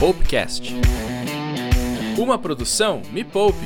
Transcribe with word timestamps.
Poupecast. 0.00 0.74
Uma 2.18 2.38
produção 2.38 3.02
Me 3.12 3.22
Poupe. 3.22 3.58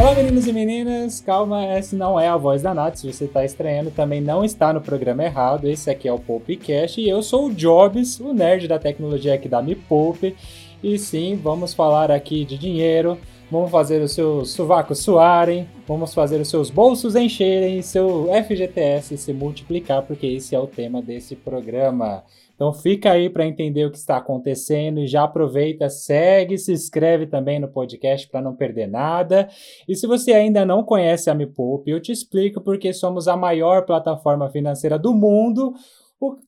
Olá, 0.00 0.14
meninos 0.14 0.46
e 0.46 0.52
meninas. 0.52 1.20
Calma, 1.20 1.64
essa 1.64 1.96
não 1.96 2.20
é 2.20 2.28
a 2.28 2.36
voz 2.36 2.62
da 2.62 2.72
Nath. 2.72 2.98
Se 2.98 3.12
você 3.12 3.24
está 3.24 3.44
estranhando, 3.44 3.90
também 3.90 4.20
não 4.20 4.44
está 4.44 4.72
no 4.72 4.80
programa 4.80 5.24
errado. 5.24 5.68
Esse 5.68 5.90
aqui 5.90 6.06
é 6.06 6.12
o 6.12 6.20
Poupecast 6.20 7.00
e 7.00 7.08
eu 7.08 7.20
sou 7.20 7.46
o 7.48 7.52
Jobs, 7.52 8.20
o 8.20 8.32
nerd 8.32 8.68
da 8.68 8.78
tecnologia 8.78 9.34
aqui 9.34 9.48
da 9.48 9.60
Me 9.60 9.74
Poupe. 9.74 10.36
E 10.80 10.96
sim, 10.96 11.34
vamos 11.34 11.74
falar 11.74 12.12
aqui 12.12 12.44
de 12.44 12.56
dinheiro, 12.56 13.18
vamos 13.50 13.70
fazer 13.70 14.02
os 14.02 14.12
seus 14.12 14.50
sovacos 14.50 14.98
suarem, 14.98 15.68
vamos 15.86 16.12
fazer 16.12 16.40
os 16.40 16.48
seus 16.48 16.70
bolsos 16.70 17.14
encherem 17.14 17.82
seu 17.82 18.28
FGTS 18.44 19.16
se 19.16 19.32
multiplicar, 19.32 20.02
porque 20.02 20.26
esse 20.26 20.54
é 20.54 20.58
o 20.58 20.66
tema 20.66 21.00
desse 21.00 21.36
programa. 21.36 22.24
Então 22.56 22.72
fica 22.72 23.12
aí 23.12 23.28
para 23.28 23.46
entender 23.46 23.84
o 23.84 23.90
que 23.90 23.98
está 23.98 24.16
acontecendo 24.16 24.98
e 25.00 25.06
já 25.06 25.24
aproveita, 25.24 25.90
segue, 25.90 26.56
se 26.56 26.72
inscreve 26.72 27.26
também 27.26 27.60
no 27.60 27.68
podcast 27.68 28.26
para 28.28 28.40
não 28.40 28.56
perder 28.56 28.88
nada. 28.88 29.48
E 29.86 29.94
se 29.94 30.06
você 30.06 30.32
ainda 30.32 30.64
não 30.64 30.82
conhece 30.82 31.28
a 31.28 31.34
Me 31.34 31.46
Poupe, 31.46 31.90
eu 31.90 32.00
te 32.00 32.10
explico 32.10 32.60
porque 32.62 32.94
somos 32.94 33.28
a 33.28 33.36
maior 33.36 33.84
plataforma 33.84 34.48
financeira 34.48 34.98
do 34.98 35.12
mundo 35.12 35.74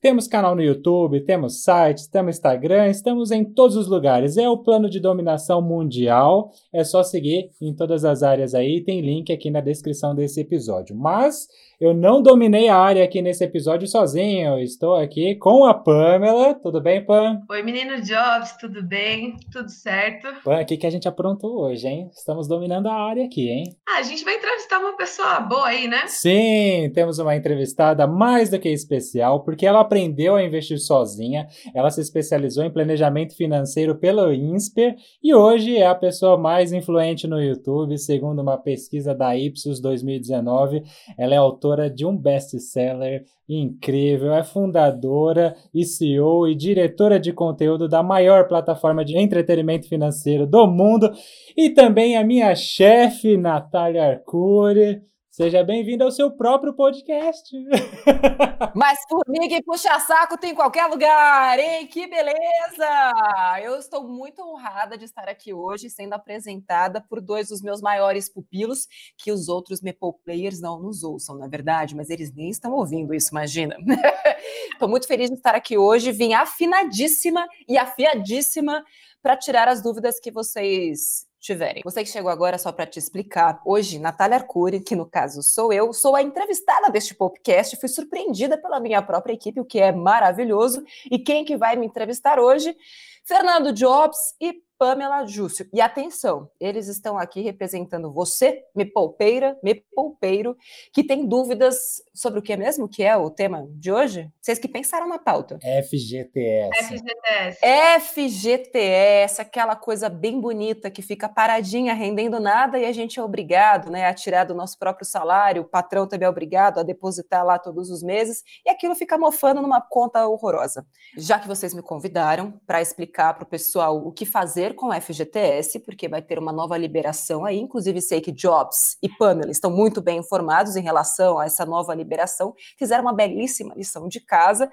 temos 0.01 0.27
canal 0.27 0.55
no 0.55 0.63
YouTube, 0.63 1.21
temos 1.21 1.63
sites, 1.63 2.07
temos 2.07 2.37
Instagram, 2.37 2.87
estamos 2.87 3.31
em 3.31 3.43
todos 3.43 3.75
os 3.75 3.87
lugares. 3.87 4.37
É 4.37 4.49
o 4.49 4.57
plano 4.57 4.89
de 4.89 4.99
dominação 4.99 5.61
mundial. 5.61 6.51
É 6.73 6.83
só 6.83 7.03
seguir 7.03 7.51
em 7.61 7.75
todas 7.75 8.03
as 8.03 8.23
áreas 8.23 8.55
aí. 8.55 8.83
Tem 8.83 9.01
link 9.01 9.31
aqui 9.31 9.51
na 9.51 9.61
descrição 9.61 10.15
desse 10.15 10.41
episódio. 10.41 10.95
Mas 10.95 11.47
eu 11.79 11.93
não 11.93 12.21
dominei 12.21 12.67
a 12.67 12.75
área 12.75 13.05
aqui 13.05 13.21
nesse 13.21 13.41
episódio 13.43 13.87
sozinho. 13.87 14.57
Eu 14.57 14.59
estou 14.59 14.95
aqui 14.95 15.35
com 15.35 15.63
a 15.65 15.73
Pamela. 15.73 16.53
Tudo 16.55 16.81
bem, 16.81 17.05
Pam? 17.05 17.41
Oi, 17.49 17.63
menino 17.63 18.01
Jobs, 18.01 18.57
tudo 18.59 18.83
bem? 18.83 19.37
Tudo 19.51 19.69
certo? 19.69 20.27
Pam, 20.43 20.61
o 20.61 20.65
que, 20.65 20.75
que 20.75 20.85
a 20.85 20.89
gente 20.89 21.07
aprontou 21.07 21.61
hoje, 21.61 21.87
hein? 21.87 22.09
Estamos 22.11 22.49
dominando 22.49 22.87
a 22.87 22.93
área 22.93 23.23
aqui, 23.23 23.47
hein? 23.49 23.63
Ah, 23.87 23.99
a 23.99 24.03
gente 24.03 24.25
vai 24.25 24.35
entrevistar 24.35 24.79
uma 24.79 24.97
pessoa 24.97 25.39
boa 25.39 25.67
aí, 25.67 25.87
né? 25.87 26.05
Sim, 26.07 26.91
temos 26.93 27.17
uma 27.17 27.35
entrevistada 27.35 28.05
mais 28.05 28.49
do 28.49 28.59
que 28.59 28.69
especial, 28.69 29.43
porque 29.45 29.58
ela 29.65 29.79
aprendeu 29.79 30.35
a 30.35 30.43
investir 30.43 30.79
sozinha. 30.79 31.47
Ela 31.73 31.89
se 31.89 32.01
especializou 32.01 32.63
em 32.63 32.71
planejamento 32.71 33.35
financeiro 33.35 33.95
pelo 33.95 34.33
INSPER 34.33 34.95
e 35.23 35.33
hoje 35.33 35.77
é 35.77 35.87
a 35.87 35.95
pessoa 35.95 36.37
mais 36.37 36.73
influente 36.73 37.25
no 37.25 37.41
YouTube, 37.41 37.97
segundo 37.97 38.41
uma 38.41 38.57
pesquisa 38.57 39.15
da 39.15 39.35
Ipsos 39.37 39.79
2019. 39.79 40.83
Ela 41.17 41.35
é 41.35 41.37
autora 41.37 41.69
autora 41.69 41.89
de 41.89 42.05
um 42.05 42.17
best-seller 42.17 43.23
incrível, 43.47 44.33
é 44.33 44.43
fundadora 44.43 45.55
e 45.73 45.85
CEO 45.85 46.47
e 46.47 46.55
diretora 46.55 47.19
de 47.19 47.31
conteúdo 47.31 47.87
da 47.87 48.03
maior 48.03 48.47
plataforma 48.47 49.05
de 49.05 49.17
entretenimento 49.17 49.87
financeiro 49.87 50.45
do 50.45 50.67
mundo 50.67 51.11
e 51.55 51.69
também 51.69 52.17
a 52.17 52.23
minha 52.23 52.53
chefe, 52.55 53.37
Natália 53.37 54.05
Arcuri. 54.05 55.01
Seja 55.31 55.63
bem-vindo 55.63 56.03
ao 56.03 56.11
seu 56.11 56.31
próprio 56.31 56.73
podcast. 56.73 57.55
Mas 58.75 58.99
formiga 59.07 59.55
e 59.55 59.63
puxa-saco 59.63 60.37
tem 60.39 60.51
em 60.51 60.55
qualquer 60.55 60.87
lugar, 60.87 61.57
hein? 61.59 61.85
Que 61.85 62.07
beleza! 62.07 63.59
Eu 63.63 63.77
estou 63.77 64.07
muito 64.07 64.41
honrada 64.41 64.97
de 64.97 65.05
estar 65.05 65.29
aqui 65.29 65.53
hoje 65.53 65.87
sendo 65.87 66.13
apresentada 66.13 66.99
por 66.99 67.21
dois 67.21 67.49
dos 67.49 67.61
meus 67.61 67.79
maiores 67.79 68.27
pupilos, 68.27 68.87
que 69.17 69.31
os 69.31 69.47
outros 69.47 69.81
Meeple 69.81 70.13
Players 70.25 70.59
não 70.59 70.79
nos 70.79 71.03
ouçam, 71.03 71.37
na 71.37 71.45
é 71.45 71.49
verdade, 71.49 71.95
mas 71.95 72.09
eles 72.09 72.33
nem 72.33 72.49
estão 72.49 72.73
ouvindo 72.73 73.13
isso, 73.13 73.29
imagina. 73.29 73.77
Estou 74.73 74.89
muito 74.89 75.07
feliz 75.07 75.29
de 75.29 75.35
estar 75.35 75.53
aqui 75.53 75.77
hoje, 75.77 76.11
vim 76.11 76.33
afinadíssima 76.33 77.47
e 77.67 77.77
afiadíssima 77.77 78.83
para 79.21 79.37
tirar 79.37 79.67
as 79.67 79.81
dúvidas 79.81 80.19
que 80.19 80.31
vocês 80.31 81.28
tiverem. 81.39 81.81
Você 81.83 82.03
que 82.03 82.09
chegou 82.09 82.29
agora 82.29 82.57
só 82.57 82.71
para 82.71 82.85
te 82.85 82.99
explicar, 82.99 83.61
hoje 83.65 83.97
Natália 83.97 84.37
Arcuri, 84.37 84.79
que 84.79 84.95
no 84.95 85.05
caso 85.05 85.41
sou 85.41 85.71
eu, 85.71 85.93
sou 85.93 86.15
a 86.15 86.21
entrevistada 86.21 86.89
deste 86.89 87.15
podcast, 87.15 87.77
fui 87.77 87.87
surpreendida 87.87 88.57
pela 88.57 88.79
minha 88.79 89.01
própria 89.01 89.33
equipe, 89.33 89.59
o 89.59 89.65
que 89.65 89.79
é 89.79 89.91
maravilhoso. 89.91 90.83
E 91.09 91.17
quem 91.17 91.45
que 91.45 91.57
vai 91.57 91.75
me 91.75 91.85
entrevistar 91.85 92.39
hoje? 92.39 92.75
Fernando 93.23 93.71
Jobs 93.71 94.35
e 94.41 94.61
Pamela 94.79 95.27
Júcio. 95.27 95.67
E 95.73 95.81
atenção, 95.81 96.49
eles 96.57 96.87
estão 96.87 97.17
aqui 97.17 97.41
representando 97.41 98.13
você, 98.13 98.63
me 98.73 98.85
poupeira, 98.85 99.59
me 99.61 99.75
poupeiro, 99.75 100.55
que 100.93 101.03
tem 101.03 101.27
dúvidas 101.27 102.01
sobre 102.13 102.39
o 102.39 102.41
que 102.41 102.55
mesmo 102.55 102.87
que 102.87 103.03
é 103.03 103.17
o 103.17 103.29
tema 103.29 103.67
de 103.71 103.91
hoje? 103.91 104.31
Vocês 104.39 104.57
que 104.57 104.69
pensaram 104.69 105.09
na 105.09 105.19
pauta. 105.19 105.59
FGTS. 105.83 106.69
FGTS. 106.85 107.59
FGTS, 107.99 109.41
aquela 109.41 109.75
coisa 109.75 110.07
bem 110.07 110.39
bonita 110.39 110.89
que 110.89 111.01
fica 111.01 111.27
paradinha, 111.27 111.93
rendendo 111.93 112.39
nada 112.39 112.79
e 112.79 112.85
a 112.85 112.93
gente 112.93 113.19
é 113.19 113.23
obrigado 113.23 113.91
né, 113.91 114.07
a 114.07 114.13
tirar 114.13 114.45
do 114.45 114.55
nosso 114.55 114.79
próprio 114.79 115.05
salário, 115.05 115.63
o 115.63 115.65
patrão 115.65 116.07
também 116.07 116.25
é 116.25 116.29
obrigado 116.29 116.79
a 116.79 116.83
depositar 116.83 117.45
lá 117.45 117.59
todos 117.59 117.89
os 117.89 118.01
meses 118.01 118.43
e 118.65 118.69
aquilo 118.69 118.95
fica 118.95 119.17
mofando 119.17 119.61
numa 119.61 119.81
conta 119.81 120.25
horrorosa. 120.25 120.85
Já 121.17 121.37
que 121.37 121.49
vocês 121.49 121.73
me 121.73 121.81
convidaram 121.81 122.53
para 122.65 122.81
explicar 122.81 123.33
para 123.33 123.43
o 123.43 123.47
pessoal 123.47 123.97
o 123.97 124.11
que 124.13 124.25
fazer 124.25 124.68
com 124.73 124.89
o 124.89 125.01
FGTS, 125.01 125.79
porque 125.79 126.07
vai 126.07 126.21
ter 126.21 126.39
uma 126.39 126.51
nova 126.51 126.77
liberação 126.77 127.45
aí. 127.45 127.59
Inclusive, 127.59 128.01
sei 128.01 128.21
que 128.21 128.31
Jobs 128.31 128.97
e 129.01 129.09
Pamela 129.09 129.51
estão 129.51 129.71
muito 129.71 130.01
bem 130.01 130.19
informados 130.19 130.75
em 130.75 130.81
relação 130.81 131.39
a 131.39 131.45
essa 131.45 131.65
nova 131.65 131.93
liberação, 131.93 132.53
fizeram 132.77 133.03
uma 133.03 133.13
belíssima 133.13 133.73
lição 133.75 134.07
de 134.07 134.19
casa. 134.19 134.69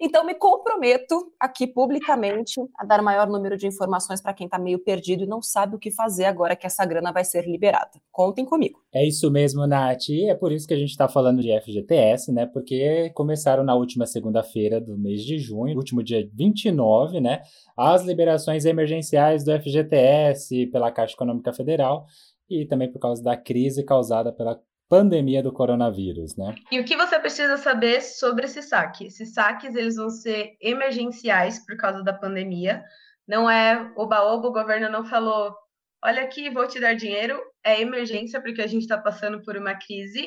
Então, 0.00 0.24
me 0.24 0.34
comprometo 0.34 1.32
aqui 1.38 1.66
publicamente 1.66 2.60
a 2.76 2.84
dar 2.84 3.02
maior 3.02 3.28
número 3.28 3.56
de 3.56 3.66
informações 3.66 4.20
para 4.20 4.32
quem 4.32 4.46
está 4.46 4.58
meio 4.58 4.78
perdido 4.78 5.24
e 5.24 5.26
não 5.26 5.42
sabe 5.42 5.76
o 5.76 5.78
que 5.78 5.90
fazer 5.90 6.24
agora 6.24 6.56
que 6.56 6.66
essa 6.66 6.84
grana 6.84 7.12
vai 7.12 7.24
ser 7.24 7.46
liberada. 7.46 8.00
Contem 8.10 8.44
comigo. 8.44 8.80
É 8.92 9.06
isso 9.06 9.30
mesmo, 9.30 9.66
Nath. 9.66 10.08
E 10.08 10.30
é 10.30 10.34
por 10.34 10.52
isso 10.52 10.66
que 10.66 10.74
a 10.74 10.78
gente 10.78 10.90
está 10.90 11.08
falando 11.08 11.42
de 11.42 11.50
FGTS, 11.60 12.32
né? 12.32 12.46
Porque 12.46 13.10
começaram 13.14 13.62
na 13.62 13.74
última 13.74 14.06
segunda-feira 14.06 14.80
do 14.80 14.96
mês 14.96 15.22
de 15.22 15.38
junho, 15.38 15.76
último 15.76 16.02
dia 16.02 16.28
29, 16.34 17.20
né? 17.20 17.42
As 17.76 18.04
liberações 18.04 18.64
emergenciais 18.64 19.37
do 19.44 19.52
FGTS 19.52 20.66
pela 20.66 20.92
Caixa 20.92 21.14
Econômica 21.14 21.52
Federal 21.52 22.06
e 22.48 22.66
também 22.66 22.90
por 22.90 22.98
causa 22.98 23.22
da 23.22 23.36
crise 23.36 23.84
causada 23.84 24.32
pela 24.32 24.60
pandemia 24.88 25.42
do 25.42 25.52
coronavírus, 25.52 26.36
né? 26.36 26.54
E 26.72 26.80
o 26.80 26.84
que 26.84 26.96
você 26.96 27.18
precisa 27.18 27.58
saber 27.58 28.00
sobre 28.00 28.46
esse 28.46 28.62
saque? 28.62 29.06
Esses 29.06 29.34
saques 29.34 29.74
eles 29.74 29.96
vão 29.96 30.08
ser 30.08 30.56
emergenciais 30.60 31.64
por 31.64 31.76
causa 31.76 32.02
da 32.02 32.12
pandemia. 32.12 32.82
Não 33.26 33.50
é 33.50 33.92
oba-oba, 33.96 34.48
o 34.48 34.52
governo 34.52 34.88
não 34.88 35.04
falou, 35.04 35.54
olha 36.02 36.22
aqui, 36.22 36.48
vou 36.48 36.66
te 36.66 36.80
dar 36.80 36.94
dinheiro. 36.94 37.38
É 37.62 37.80
emergência 37.82 38.40
porque 38.40 38.62
a 38.62 38.66
gente 38.66 38.82
está 38.82 38.96
passando 38.96 39.42
por 39.42 39.56
uma 39.56 39.74
crise 39.74 40.26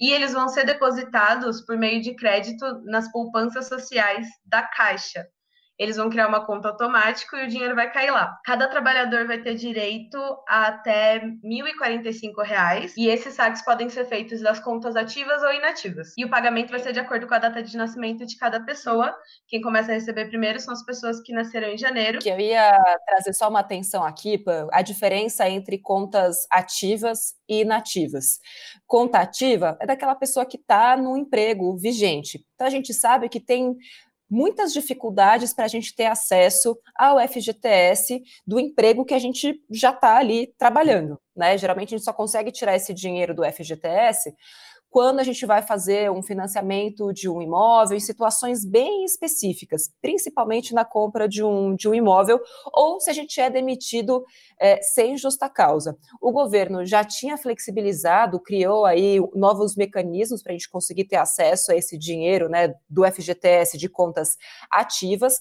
e 0.00 0.12
eles 0.12 0.32
vão 0.32 0.48
ser 0.48 0.66
depositados 0.66 1.64
por 1.64 1.76
meio 1.76 2.02
de 2.02 2.16
crédito 2.16 2.64
nas 2.84 3.10
poupanças 3.12 3.68
sociais 3.68 4.26
da 4.44 4.62
Caixa 4.62 5.24
eles 5.80 5.96
vão 5.96 6.10
criar 6.10 6.28
uma 6.28 6.44
conta 6.44 6.68
automática 6.68 7.38
e 7.38 7.46
o 7.46 7.48
dinheiro 7.48 7.74
vai 7.74 7.90
cair 7.90 8.10
lá. 8.10 8.38
Cada 8.44 8.68
trabalhador 8.68 9.26
vai 9.26 9.38
ter 9.38 9.54
direito 9.54 10.18
a 10.46 10.66
até 10.66 11.14
R$ 11.14 11.38
1.045 11.42 12.92
e 12.98 13.08
esses 13.08 13.32
saques 13.32 13.64
podem 13.64 13.88
ser 13.88 14.04
feitos 14.04 14.42
das 14.42 14.60
contas 14.60 14.94
ativas 14.94 15.42
ou 15.42 15.50
inativas. 15.54 16.12
E 16.18 16.24
o 16.26 16.28
pagamento 16.28 16.70
vai 16.70 16.80
ser 16.80 16.92
de 16.92 17.00
acordo 17.00 17.26
com 17.26 17.32
a 17.32 17.38
data 17.38 17.62
de 17.62 17.74
nascimento 17.78 18.26
de 18.26 18.36
cada 18.36 18.60
pessoa. 18.60 19.16
Quem 19.48 19.62
começa 19.62 19.90
a 19.90 19.94
receber 19.94 20.26
primeiro 20.26 20.60
são 20.60 20.74
as 20.74 20.84
pessoas 20.84 21.18
que 21.22 21.32
nasceram 21.32 21.68
em 21.68 21.78
janeiro. 21.78 22.18
Que 22.18 22.28
eu 22.28 22.38
ia 22.38 22.76
trazer 23.06 23.32
só 23.32 23.48
uma 23.48 23.60
atenção 23.60 24.04
aqui, 24.04 24.44
a 24.72 24.82
diferença 24.82 25.48
entre 25.48 25.78
contas 25.78 26.46
ativas 26.50 27.36
e 27.48 27.62
inativas. 27.62 28.38
Conta 28.86 29.18
ativa 29.18 29.78
é 29.80 29.86
daquela 29.86 30.14
pessoa 30.14 30.44
que 30.44 30.58
está 30.58 30.94
no 30.94 31.16
emprego 31.16 31.74
vigente. 31.78 32.44
Então 32.54 32.66
a 32.66 32.70
gente 32.70 32.92
sabe 32.92 33.30
que 33.30 33.40
tem 33.40 33.74
muitas 34.30 34.72
dificuldades 34.72 35.52
para 35.52 35.64
a 35.64 35.68
gente 35.68 35.94
ter 35.94 36.06
acesso 36.06 36.78
ao 36.96 37.18
FGTS 37.26 38.22
do 38.46 38.60
emprego 38.60 39.04
que 39.04 39.14
a 39.14 39.18
gente 39.18 39.60
já 39.70 39.90
está 39.90 40.16
ali 40.16 40.54
trabalhando. 40.56 41.20
Né? 41.34 41.58
Geralmente 41.58 41.94
a 41.94 41.98
gente 41.98 42.04
só 42.04 42.12
consegue 42.12 42.52
tirar 42.52 42.76
esse 42.76 42.94
dinheiro 42.94 43.34
do 43.34 43.44
FGTS 43.44 44.32
quando 44.90 45.20
a 45.20 45.22
gente 45.22 45.46
vai 45.46 45.62
fazer 45.62 46.10
um 46.10 46.22
financiamento 46.22 47.12
de 47.12 47.28
um 47.28 47.40
imóvel 47.40 47.96
em 47.96 48.00
situações 48.00 48.64
bem 48.64 49.04
específicas, 49.04 49.90
principalmente 50.02 50.74
na 50.74 50.84
compra 50.84 51.28
de 51.28 51.44
um, 51.44 51.76
de 51.76 51.88
um 51.88 51.94
imóvel, 51.94 52.40
ou 52.72 53.00
se 53.00 53.08
a 53.08 53.12
gente 53.12 53.40
é 53.40 53.48
demitido 53.48 54.24
é, 54.58 54.82
sem 54.82 55.16
justa 55.16 55.48
causa. 55.48 55.96
O 56.20 56.32
governo 56.32 56.84
já 56.84 57.04
tinha 57.04 57.38
flexibilizado, 57.38 58.40
criou 58.40 58.84
aí 58.84 59.20
novos 59.34 59.76
mecanismos 59.76 60.42
para 60.42 60.52
a 60.52 60.56
gente 60.56 60.68
conseguir 60.68 61.04
ter 61.04 61.16
acesso 61.16 61.70
a 61.70 61.76
esse 61.76 61.96
dinheiro 61.96 62.48
né, 62.48 62.74
do 62.88 63.04
FGTS 63.04 63.78
de 63.78 63.88
contas 63.88 64.36
ativas. 64.70 65.40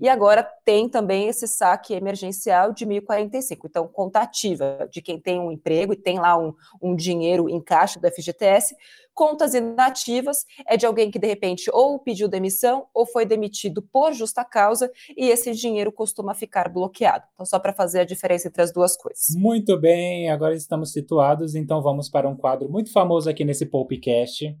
E 0.00 0.08
agora 0.08 0.42
tem 0.64 0.88
também 0.88 1.28
esse 1.28 1.46
saque 1.46 1.94
emergencial 1.94 2.72
de 2.72 2.84
1.045. 2.84 3.58
Então, 3.64 3.86
conta 3.86 4.20
ativa 4.20 4.88
de 4.90 5.00
quem 5.00 5.18
tem 5.18 5.38
um 5.38 5.50
emprego 5.50 5.92
e 5.92 5.96
tem 5.96 6.18
lá 6.18 6.36
um, 6.36 6.54
um 6.80 6.96
dinheiro 6.96 7.48
em 7.48 7.60
caixa 7.60 8.00
do 8.00 8.08
FGTS, 8.08 8.74
Contas 9.14 9.52
inativas 9.52 10.46
é 10.66 10.76
de 10.76 10.86
alguém 10.86 11.10
que 11.10 11.18
de 11.18 11.26
repente 11.26 11.70
ou 11.72 11.98
pediu 11.98 12.28
demissão 12.28 12.86
ou 12.94 13.04
foi 13.04 13.26
demitido 13.26 13.82
por 13.82 14.12
justa 14.12 14.42
causa 14.42 14.90
e 15.16 15.28
esse 15.28 15.52
dinheiro 15.52 15.92
costuma 15.92 16.34
ficar 16.34 16.70
bloqueado. 16.70 17.24
Então, 17.34 17.44
só 17.44 17.58
para 17.58 17.74
fazer 17.74 18.00
a 18.00 18.04
diferença 18.04 18.48
entre 18.48 18.62
as 18.62 18.72
duas 18.72 18.96
coisas. 18.96 19.26
Muito 19.36 19.78
bem, 19.78 20.30
agora 20.30 20.54
estamos 20.54 20.92
situados, 20.92 21.54
então 21.54 21.82
vamos 21.82 22.08
para 22.08 22.28
um 22.28 22.36
quadro 22.36 22.70
muito 22.70 22.90
famoso 22.90 23.28
aqui 23.28 23.44
nesse 23.44 23.66
Popcast, 23.66 24.56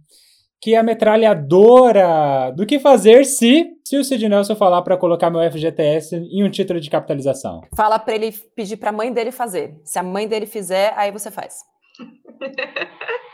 que 0.62 0.76
é 0.76 0.78
a 0.78 0.82
metralhadora 0.82 2.52
do 2.54 2.64
que 2.64 2.78
fazer 2.78 3.24
se 3.24 3.68
se 3.84 3.98
o 3.98 4.04
Sid 4.04 4.26
Nelson 4.28 4.54
falar 4.54 4.80
para 4.82 4.96
colocar 4.96 5.28
meu 5.28 5.42
FGTS 5.50 6.16
em 6.16 6.44
um 6.44 6.50
título 6.50 6.80
de 6.80 6.88
capitalização. 6.88 7.62
Fala 7.76 7.98
para 7.98 8.14
ele 8.14 8.32
pedir 8.54 8.76
para 8.76 8.90
a 8.90 8.92
mãe 8.92 9.12
dele 9.12 9.32
fazer. 9.32 9.74
Se 9.84 9.98
a 9.98 10.02
mãe 10.04 10.28
dele 10.28 10.46
fizer, 10.46 10.94
aí 10.96 11.10
você 11.10 11.30
faz. 11.30 11.56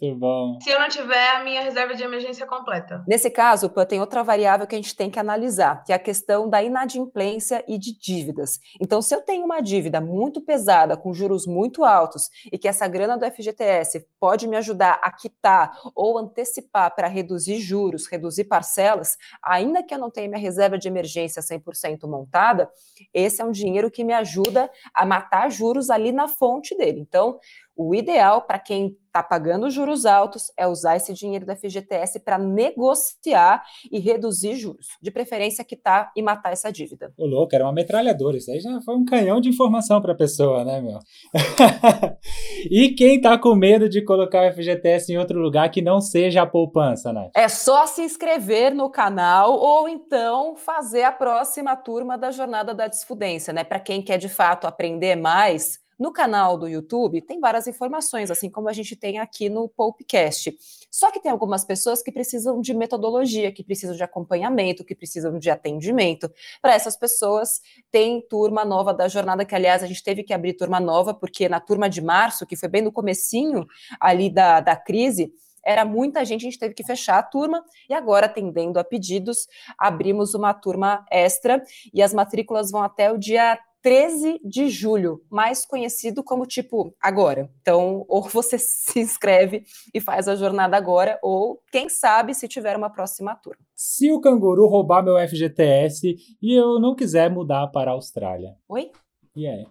Muito 0.00 0.18
bom. 0.18 0.58
Se 0.60 0.70
eu 0.70 0.80
não 0.80 0.88
tiver 0.88 1.36
a 1.36 1.44
minha 1.44 1.62
reserva 1.62 1.94
de 1.94 2.02
emergência 2.02 2.46
completa. 2.46 3.04
Nesse 3.06 3.30
caso, 3.30 3.68
tem 3.88 4.00
outra 4.00 4.22
variável 4.22 4.66
que 4.66 4.74
a 4.74 4.78
gente 4.78 4.96
tem 4.96 5.10
que 5.10 5.18
analisar, 5.18 5.84
que 5.84 5.92
é 5.92 5.96
a 5.96 5.98
questão 5.98 6.48
da 6.48 6.62
inadimplência 6.62 7.64
e 7.68 7.78
de 7.78 7.96
dívidas. 7.98 8.58
Então, 8.80 9.00
se 9.00 9.14
eu 9.14 9.20
tenho 9.20 9.44
uma 9.44 9.60
dívida 9.60 10.00
muito 10.00 10.40
pesada, 10.40 10.96
com 10.96 11.12
juros 11.12 11.46
muito 11.46 11.84
altos, 11.84 12.28
e 12.52 12.58
que 12.58 12.68
essa 12.68 12.86
grana 12.88 13.16
do 13.16 13.24
FGTS 13.24 14.06
pode 14.18 14.46
me 14.46 14.56
ajudar 14.56 14.98
a 15.02 15.10
quitar 15.10 15.72
ou 15.94 16.18
antecipar 16.18 16.94
para 16.94 17.08
reduzir 17.08 17.60
juros, 17.60 18.06
reduzir 18.06 18.44
parcelas, 18.44 19.16
ainda 19.42 19.82
que 19.82 19.94
eu 19.94 19.98
não 19.98 20.10
tenha 20.10 20.28
minha 20.28 20.40
reserva 20.40 20.78
de 20.78 20.88
emergência 20.88 21.42
100% 21.42 22.08
montada, 22.08 22.70
esse 23.12 23.40
é 23.40 23.44
um 23.44 23.50
dinheiro 23.50 23.90
que 23.90 24.04
me 24.04 24.12
ajuda 24.12 24.70
a 24.92 25.04
matar 25.04 25.50
juros 25.50 25.90
ali 25.90 26.12
na 26.12 26.28
fonte 26.28 26.76
dele. 26.76 27.00
Então, 27.00 27.38
o 27.76 27.94
ideal 27.94 28.42
para 28.42 28.58
quem 28.58 28.96
está 29.14 29.22
pagando 29.22 29.70
juros 29.70 30.04
altos 30.04 30.50
é 30.56 30.66
usar 30.66 30.96
esse 30.96 31.14
dinheiro 31.14 31.46
da 31.46 31.54
FGTS 31.54 32.18
para 32.18 32.36
negociar 32.36 33.62
e 33.90 34.00
reduzir 34.00 34.56
juros. 34.56 34.88
De 35.00 35.10
preferência, 35.12 35.64
quitar 35.64 36.10
e 36.16 36.22
matar 36.22 36.52
essa 36.52 36.72
dívida. 36.72 37.12
O 37.16 37.24
louco, 37.24 37.54
era 37.54 37.64
uma 37.64 37.72
metralhadora. 37.72 38.36
Isso 38.36 38.50
aí 38.50 38.58
já 38.58 38.80
foi 38.82 38.96
um 38.96 39.04
canhão 39.04 39.40
de 39.40 39.48
informação 39.48 40.02
para 40.02 40.12
a 40.12 40.16
pessoa, 40.16 40.64
né, 40.64 40.80
meu? 40.80 40.98
e 42.68 42.88
quem 42.90 43.16
está 43.16 43.38
com 43.38 43.54
medo 43.54 43.88
de 43.88 44.02
colocar 44.02 44.50
o 44.50 44.52
FGTS 44.52 45.12
em 45.12 45.18
outro 45.18 45.38
lugar 45.38 45.70
que 45.70 45.80
não 45.80 46.00
seja 46.00 46.42
a 46.42 46.46
poupança, 46.46 47.12
né? 47.12 47.30
É 47.36 47.48
só 47.48 47.86
se 47.86 48.02
inscrever 48.02 48.74
no 48.74 48.90
canal 48.90 49.52
ou 49.52 49.88
então 49.88 50.56
fazer 50.56 51.04
a 51.04 51.12
próxima 51.12 51.76
turma 51.76 52.18
da 52.18 52.32
Jornada 52.32 52.74
da 52.74 52.88
Desfudência, 52.88 53.52
né? 53.52 53.62
Para 53.62 53.78
quem 53.78 54.02
quer 54.02 54.18
de 54.18 54.28
fato 54.28 54.66
aprender 54.66 55.14
mais 55.14 55.83
no 55.98 56.12
canal 56.12 56.56
do 56.58 56.68
YouTube 56.68 57.20
tem 57.20 57.40
várias 57.40 57.66
informações, 57.66 58.30
assim 58.30 58.50
como 58.50 58.68
a 58.68 58.72
gente 58.72 58.96
tem 58.96 59.18
aqui 59.18 59.48
no 59.48 59.68
Popcast. 59.68 60.56
Só 60.90 61.10
que 61.10 61.20
tem 61.20 61.30
algumas 61.30 61.64
pessoas 61.64 62.02
que 62.02 62.12
precisam 62.12 62.60
de 62.60 62.72
metodologia, 62.72 63.50
que 63.52 63.64
precisam 63.64 63.96
de 63.96 64.02
acompanhamento, 64.02 64.84
que 64.84 64.94
precisam 64.94 65.38
de 65.38 65.50
atendimento. 65.50 66.30
Para 66.62 66.74
essas 66.74 66.96
pessoas, 66.96 67.60
tem 67.90 68.20
turma 68.20 68.64
nova 68.64 68.94
da 68.94 69.08
jornada, 69.08 69.44
que 69.44 69.54
aliás 69.54 69.82
a 69.82 69.86
gente 69.86 70.02
teve 70.02 70.22
que 70.22 70.32
abrir 70.32 70.54
turma 70.54 70.78
nova, 70.78 71.12
porque 71.12 71.48
na 71.48 71.60
turma 71.60 71.88
de 71.88 72.00
março, 72.00 72.46
que 72.46 72.56
foi 72.56 72.68
bem 72.68 72.82
no 72.82 72.92
comecinho 72.92 73.66
ali 74.00 74.30
da, 74.30 74.60
da 74.60 74.76
crise, 74.76 75.32
era 75.66 75.84
muita 75.84 76.24
gente, 76.24 76.42
a 76.42 76.50
gente 76.50 76.58
teve 76.58 76.74
que 76.74 76.84
fechar 76.84 77.18
a 77.18 77.22
turma 77.22 77.64
e 77.88 77.94
agora, 77.94 78.26
atendendo 78.26 78.78
a 78.78 78.84
pedidos, 78.84 79.46
abrimos 79.78 80.34
uma 80.34 80.52
turma 80.52 81.04
extra 81.10 81.62
e 81.92 82.02
as 82.02 82.14
matrículas 82.14 82.70
vão 82.70 82.82
até 82.82 83.10
o 83.12 83.18
dia 83.18 83.58
13 83.84 84.40
de 84.42 84.70
julho, 84.70 85.20
mais 85.30 85.66
conhecido 85.66 86.24
como 86.24 86.46
tipo 86.46 86.94
agora. 86.98 87.50
Então, 87.60 88.06
ou 88.08 88.22
você 88.22 88.56
se 88.58 88.98
inscreve 88.98 89.64
e 89.92 90.00
faz 90.00 90.26
a 90.26 90.34
jornada 90.34 90.74
agora, 90.74 91.18
ou 91.22 91.60
quem 91.70 91.90
sabe 91.90 92.34
se 92.34 92.48
tiver 92.48 92.76
uma 92.76 92.88
próxima 92.88 93.36
turma. 93.36 93.60
Se 93.74 94.10
o 94.10 94.22
canguru 94.22 94.66
roubar 94.66 95.04
meu 95.04 95.16
FGTS 95.28 96.16
e 96.40 96.58
eu 96.58 96.80
não 96.80 96.94
quiser 96.94 97.30
mudar 97.30 97.66
para 97.68 97.90
a 97.90 97.94
Austrália. 97.94 98.54
Oi? 98.66 98.90
E 99.36 99.42
yeah. 99.42 99.70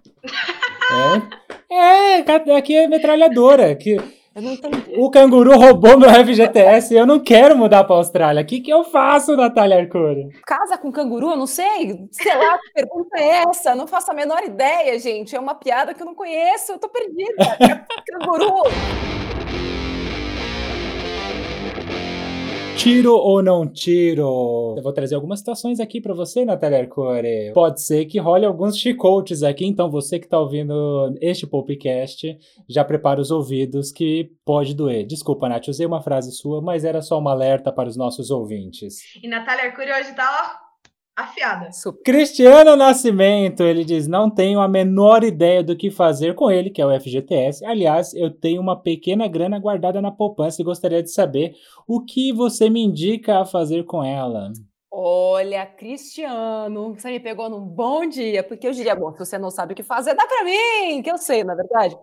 é? 1.72 2.20
É, 2.20 2.56
aqui 2.56 2.76
é 2.76 2.88
metralhadora. 2.88 3.76
Que. 3.76 3.98
O 4.98 5.12
canguru 5.12 5.56
roubou 5.56 6.00
meu 6.00 6.10
FGTS 6.10 6.94
e 6.94 6.98
eu 6.98 7.06
não 7.06 7.20
quero 7.20 7.56
mudar 7.56 7.84
pra 7.84 7.96
Austrália. 7.96 8.42
O 8.42 8.46
que, 8.46 8.62
que 8.62 8.72
eu 8.72 8.84
faço, 8.84 9.38
Natália 9.38 9.78
Arcuri? 9.78 10.30
Casa 10.44 10.76
com 10.76 10.92
canguru? 10.92 11.30
Eu 11.30 11.38
não 11.38 11.46
sei. 11.46 12.08
Sei 12.12 12.36
lá, 12.36 12.58
que 12.66 12.74
pergunta 12.74 13.16
é 13.20 13.44
essa? 13.48 13.76
Não 13.76 13.86
faço 13.86 14.10
a 14.10 14.14
menor 14.14 14.44
ideia, 14.44 14.98
gente. 14.98 15.36
É 15.36 15.40
uma 15.40 15.54
piada 15.54 15.94
que 15.94 16.02
eu 16.02 16.06
não 16.06 16.16
conheço. 16.16 16.72
Eu 16.72 16.80
tô 16.80 16.90
perdida. 16.90 17.58
canguru! 18.10 18.64
Tiro 22.78 23.14
ou 23.14 23.42
não 23.42 23.66
tiro? 23.66 24.76
Eu 24.78 24.84
vou 24.84 24.92
trazer 24.92 25.16
algumas 25.16 25.40
situações 25.40 25.80
aqui 25.80 26.02
para 26.02 26.14
você, 26.14 26.44
Natália 26.44 26.80
Arcore. 26.80 27.54
Pode 27.54 27.82
ser 27.82 28.06
que 28.06 28.20
role 28.20 28.46
alguns 28.46 28.78
chicotes 28.78 29.42
aqui, 29.42 29.66
então 29.66 29.90
você 29.90 30.20
que 30.20 30.28
tá 30.28 30.40
ouvindo 30.40 31.16
este 31.22 31.48
podcast, 31.48 32.38
já 32.68 32.84
prepara 32.84 33.22
os 33.22 33.32
ouvidos 33.32 33.92
que 33.92 34.32
pode 34.44 34.74
doer. 34.74 35.06
Desculpa, 35.06 35.48
Nath, 35.48 35.70
usei 35.70 35.86
uma 35.86 36.02
frase 36.02 36.32
sua, 36.32 36.62
mas 36.62 36.84
era 36.84 37.02
só 37.02 37.20
um 37.20 37.28
alerta 37.30 37.72
para 37.72 37.88
os 37.88 37.96
nossos 37.96 38.30
ouvintes. 38.30 39.00
E 39.24 39.28
Natália 39.28 39.66
Arcuri 39.66 39.92
hoje 39.92 40.14
tá, 40.14 40.60
ó, 40.60 40.63
afiada. 41.16 41.70
Cristiano 42.04 42.76
Nascimento, 42.76 43.64
ele 43.64 43.84
diz: 43.84 44.08
Não 44.08 44.30
tenho 44.30 44.60
a 44.60 44.68
menor 44.68 45.24
ideia 45.24 45.64
do 45.64 45.76
que 45.76 45.92
fazer 45.92 46.36
com 46.36 46.50
ele, 46.50 46.70
que 46.70 46.82
é 46.82 46.86
o 46.86 47.00
FGTS. 47.00 47.66
Aliás, 47.66 48.14
eu 48.14 48.32
tenho 48.32 48.62
uma 48.62 48.80
pequena 48.80 49.28
grana 49.28 49.60
guardada 49.60 50.02
na 50.02 50.12
poupança 50.12 50.62
e 50.62 50.66
gostaria 50.66 51.04
de 51.04 51.12
saber 51.12 51.56
o 51.88 52.04
que 52.04 52.32
você 52.32 52.70
me 52.70 52.82
indica 52.82 53.40
a 53.40 53.46
fazer 53.46 53.84
com 53.86 54.04
ela. 54.04 54.52
Olha, 54.96 55.66
Cristiano, 55.66 56.94
você 56.94 57.10
me 57.10 57.20
pegou 57.20 57.50
num 57.50 57.62
bom 57.62 58.08
dia, 58.08 58.44
porque 58.44 58.68
eu 58.68 58.72
diria, 58.72 58.96
bom, 58.96 59.12
se 59.12 59.18
você 59.18 59.40
não 59.40 59.50
sabe 59.50 59.74
o 59.74 59.76
que 59.76 59.82
fazer, 59.82 60.14
dá 60.14 60.28
para 60.28 60.44
mim, 60.44 61.02
que 61.02 61.10
eu 61.10 61.18
sei, 61.18 61.44
na 61.44 61.56
verdade. 61.56 61.98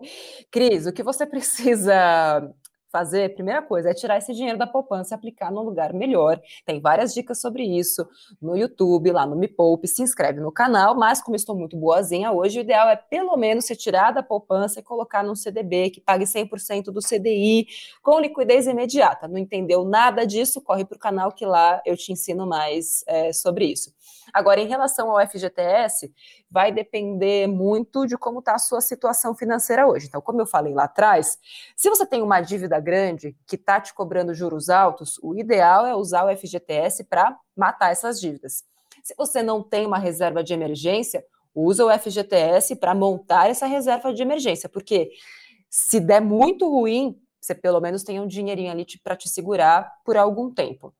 Cris, 0.51 0.85
o 0.85 0.91
que 0.91 1.01
você 1.01 1.25
precisa 1.25 2.53
fazer, 2.91 3.33
primeira 3.33 3.61
coisa, 3.61 3.89
é 3.89 3.93
tirar 3.93 4.17
esse 4.17 4.33
dinheiro 4.33 4.57
da 4.57 4.67
poupança 4.67 5.13
e 5.13 5.15
aplicar 5.15 5.51
num 5.51 5.61
lugar 5.61 5.93
melhor. 5.93 6.41
Tem 6.65 6.79
várias 6.79 7.13
dicas 7.13 7.39
sobre 7.39 7.63
isso 7.63 8.07
no 8.41 8.55
YouTube, 8.55 9.11
lá 9.11 9.25
no 9.25 9.35
Me 9.35 9.47
Poupe, 9.47 9.87
se 9.87 10.01
inscreve 10.01 10.39
no 10.39 10.51
canal, 10.51 10.95
mas 10.95 11.21
como 11.21 11.35
estou 11.35 11.55
muito 11.55 11.77
boazinha 11.77 12.31
hoje, 12.31 12.59
o 12.59 12.61
ideal 12.61 12.89
é 12.89 12.95
pelo 12.95 13.35
menos 13.37 13.65
se 13.65 13.75
tirar 13.75 14.11
da 14.11 14.21
poupança 14.21 14.79
e 14.79 14.83
colocar 14.83 15.23
num 15.23 15.35
CDB 15.35 15.89
que 15.89 16.01
pague 16.01 16.25
100% 16.25 16.85
do 16.85 16.99
CDI 16.99 17.67
com 18.01 18.19
liquidez 18.19 18.67
imediata. 18.67 19.27
Não 19.27 19.37
entendeu 19.37 19.83
nada 19.85 20.25
disso? 20.25 20.61
Corre 20.61 20.85
para 20.85 20.95
o 20.95 20.99
canal 20.99 21.31
que 21.31 21.45
lá 21.45 21.81
eu 21.85 21.95
te 21.95 22.11
ensino 22.11 22.45
mais 22.45 23.03
é, 23.07 23.31
sobre 23.31 23.65
isso. 23.65 23.93
Agora, 24.33 24.61
em 24.61 24.67
relação 24.67 25.11
ao 25.11 25.25
FGTS, 25.27 26.11
vai 26.49 26.71
depender 26.71 27.47
muito 27.47 28.05
de 28.05 28.17
como 28.17 28.39
está 28.39 28.55
a 28.55 28.59
sua 28.59 28.81
situação 28.81 29.35
financeira 29.35 29.87
hoje. 29.87 30.07
Então, 30.07 30.21
como 30.21 30.41
eu 30.41 30.45
falei 30.45 30.73
lá 30.73 30.83
atrás, 30.85 31.37
se 31.75 31.89
você 31.89 32.05
tem 32.05 32.21
uma 32.21 32.41
dívida 32.41 32.79
grande 32.79 33.35
que 33.47 33.55
está 33.55 33.79
te 33.79 33.93
cobrando 33.93 34.33
juros 34.33 34.69
altos, 34.69 35.19
o 35.21 35.35
ideal 35.35 35.85
é 35.85 35.95
usar 35.95 36.25
o 36.25 36.37
FGTS 36.37 37.03
para 37.05 37.37
matar 37.55 37.91
essas 37.91 38.19
dívidas. 38.19 38.63
Se 39.03 39.15
você 39.17 39.41
não 39.41 39.63
tem 39.63 39.85
uma 39.85 39.97
reserva 39.97 40.43
de 40.43 40.53
emergência, 40.53 41.25
usa 41.53 41.85
o 41.85 41.91
FGTS 41.91 42.75
para 42.75 42.95
montar 42.95 43.49
essa 43.49 43.65
reserva 43.65 44.13
de 44.13 44.21
emergência, 44.21 44.69
porque 44.69 45.11
se 45.69 45.99
der 45.99 46.21
muito 46.21 46.69
ruim, 46.69 47.19
você 47.39 47.55
pelo 47.55 47.81
menos 47.81 48.03
tem 48.03 48.19
um 48.19 48.27
dinheirinho 48.27 48.71
ali 48.71 48.85
para 49.03 49.15
te 49.15 49.27
segurar 49.27 49.91
por 50.05 50.15
algum 50.15 50.53
tempo. 50.53 50.93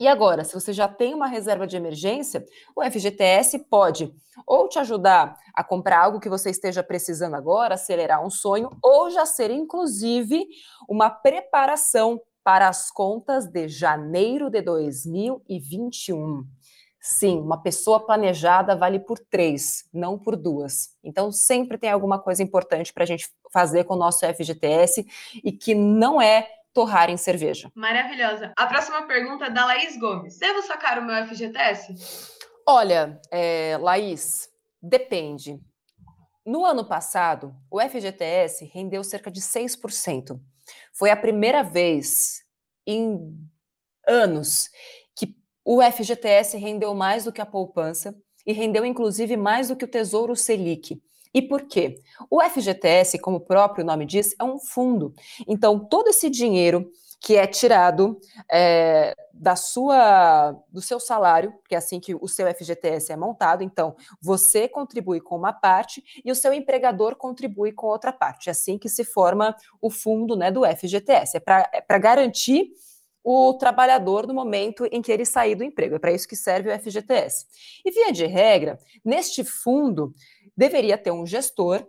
E 0.00 0.08
agora, 0.08 0.44
se 0.44 0.54
você 0.54 0.72
já 0.72 0.88
tem 0.88 1.12
uma 1.12 1.26
reserva 1.26 1.66
de 1.66 1.76
emergência, 1.76 2.46
o 2.74 2.82
FGTS 2.82 3.58
pode 3.68 4.10
ou 4.46 4.66
te 4.66 4.78
ajudar 4.78 5.36
a 5.52 5.62
comprar 5.62 6.02
algo 6.02 6.18
que 6.18 6.28
você 6.28 6.48
esteja 6.48 6.82
precisando 6.82 7.34
agora, 7.34 7.74
acelerar 7.74 8.24
um 8.24 8.30
sonho, 8.30 8.70
ou 8.82 9.10
já 9.10 9.26
ser, 9.26 9.50
inclusive, 9.50 10.46
uma 10.88 11.10
preparação 11.10 12.18
para 12.42 12.66
as 12.66 12.90
contas 12.90 13.46
de 13.46 13.68
janeiro 13.68 14.48
de 14.48 14.62
2021. 14.62 16.46
Sim, 16.98 17.38
uma 17.38 17.62
pessoa 17.62 18.00
planejada 18.00 18.74
vale 18.74 19.00
por 19.00 19.18
três, 19.18 19.84
não 19.92 20.18
por 20.18 20.34
duas. 20.34 20.96
Então, 21.04 21.30
sempre 21.30 21.76
tem 21.76 21.90
alguma 21.90 22.18
coisa 22.18 22.42
importante 22.42 22.90
para 22.90 23.04
a 23.04 23.06
gente 23.06 23.28
fazer 23.52 23.84
com 23.84 23.94
o 23.94 23.98
nosso 23.98 24.24
FGTS 24.24 25.06
e 25.44 25.52
que 25.52 25.74
não 25.74 26.22
é 26.22 26.48
torrar 26.80 27.10
em 27.10 27.16
cerveja. 27.18 27.70
Maravilhosa. 27.74 28.54
A 28.56 28.66
próxima 28.66 29.02
pergunta 29.02 29.44
é 29.44 29.50
da 29.50 29.66
Laís 29.66 29.98
Gomes. 29.98 30.38
Devo 30.38 30.62
sacar 30.62 30.98
o 30.98 31.04
meu 31.04 31.26
FGTS? 31.26 31.94
Olha, 32.66 33.20
é, 33.30 33.76
Laís, 33.78 34.48
depende. 34.80 35.60
No 36.46 36.64
ano 36.64 36.82
passado, 36.82 37.54
o 37.70 37.78
FGTS 37.78 38.64
rendeu 38.72 39.04
cerca 39.04 39.30
de 39.30 39.42
6%. 39.42 40.40
Foi 40.94 41.10
a 41.10 41.16
primeira 41.16 41.62
vez 41.62 42.42
em 42.86 43.38
anos 44.08 44.70
que 45.14 45.36
o 45.62 45.82
FGTS 45.82 46.56
rendeu 46.56 46.94
mais 46.94 47.24
do 47.24 47.32
que 47.32 47.42
a 47.42 47.46
poupança 47.46 48.16
e 48.46 48.54
rendeu 48.54 48.86
inclusive 48.86 49.36
mais 49.36 49.68
do 49.68 49.76
que 49.76 49.84
o 49.84 49.90
Tesouro 49.90 50.34
Selic. 50.34 50.98
E 51.32 51.40
por 51.40 51.62
quê? 51.62 52.00
O 52.28 52.42
FGTS, 52.42 53.18
como 53.18 53.38
o 53.38 53.40
próprio 53.40 53.84
nome 53.84 54.04
diz, 54.04 54.34
é 54.38 54.44
um 54.44 54.58
fundo. 54.58 55.14
Então, 55.46 55.78
todo 55.78 56.08
esse 56.08 56.28
dinheiro 56.28 56.90
que 57.20 57.36
é 57.36 57.46
tirado 57.46 58.18
é, 58.50 59.14
da 59.32 59.54
sua, 59.54 60.52
do 60.70 60.80
seu 60.80 60.98
salário, 60.98 61.52
que 61.68 61.74
é 61.74 61.78
assim 61.78 62.00
que 62.00 62.14
o 62.14 62.26
seu 62.26 62.46
FGTS 62.52 63.12
é 63.12 63.16
montado. 63.16 63.62
Então, 63.62 63.94
você 64.20 64.66
contribui 64.66 65.20
com 65.20 65.36
uma 65.36 65.52
parte 65.52 66.02
e 66.24 66.32
o 66.32 66.34
seu 66.34 66.52
empregador 66.52 67.14
contribui 67.16 67.72
com 67.72 67.86
outra 67.86 68.10
parte. 68.10 68.48
É 68.48 68.52
assim 68.52 68.78
que 68.78 68.88
se 68.88 69.04
forma 69.04 69.54
o 69.82 69.90
fundo 69.90 70.34
né, 70.34 70.50
do 70.50 70.64
FGTS. 70.64 71.36
É 71.36 71.40
para 71.40 71.70
é 71.72 71.98
garantir 71.98 72.70
o 73.22 73.52
trabalhador 73.54 74.26
no 74.26 74.32
momento 74.32 74.88
em 74.90 75.02
que 75.02 75.12
ele 75.12 75.24
sair 75.24 75.54
do 75.54 75.62
emprego. 75.62 75.96
É 75.96 75.98
para 75.98 76.12
isso 76.12 76.26
que 76.26 76.36
serve 76.36 76.70
o 76.70 76.78
FGTS. 76.78 77.46
E, 77.84 77.90
via 77.90 78.12
de 78.12 78.26
regra, 78.26 78.78
neste 79.04 79.44
fundo 79.44 80.14
deveria 80.56 80.98
ter 80.98 81.10
um 81.10 81.26
gestor 81.26 81.86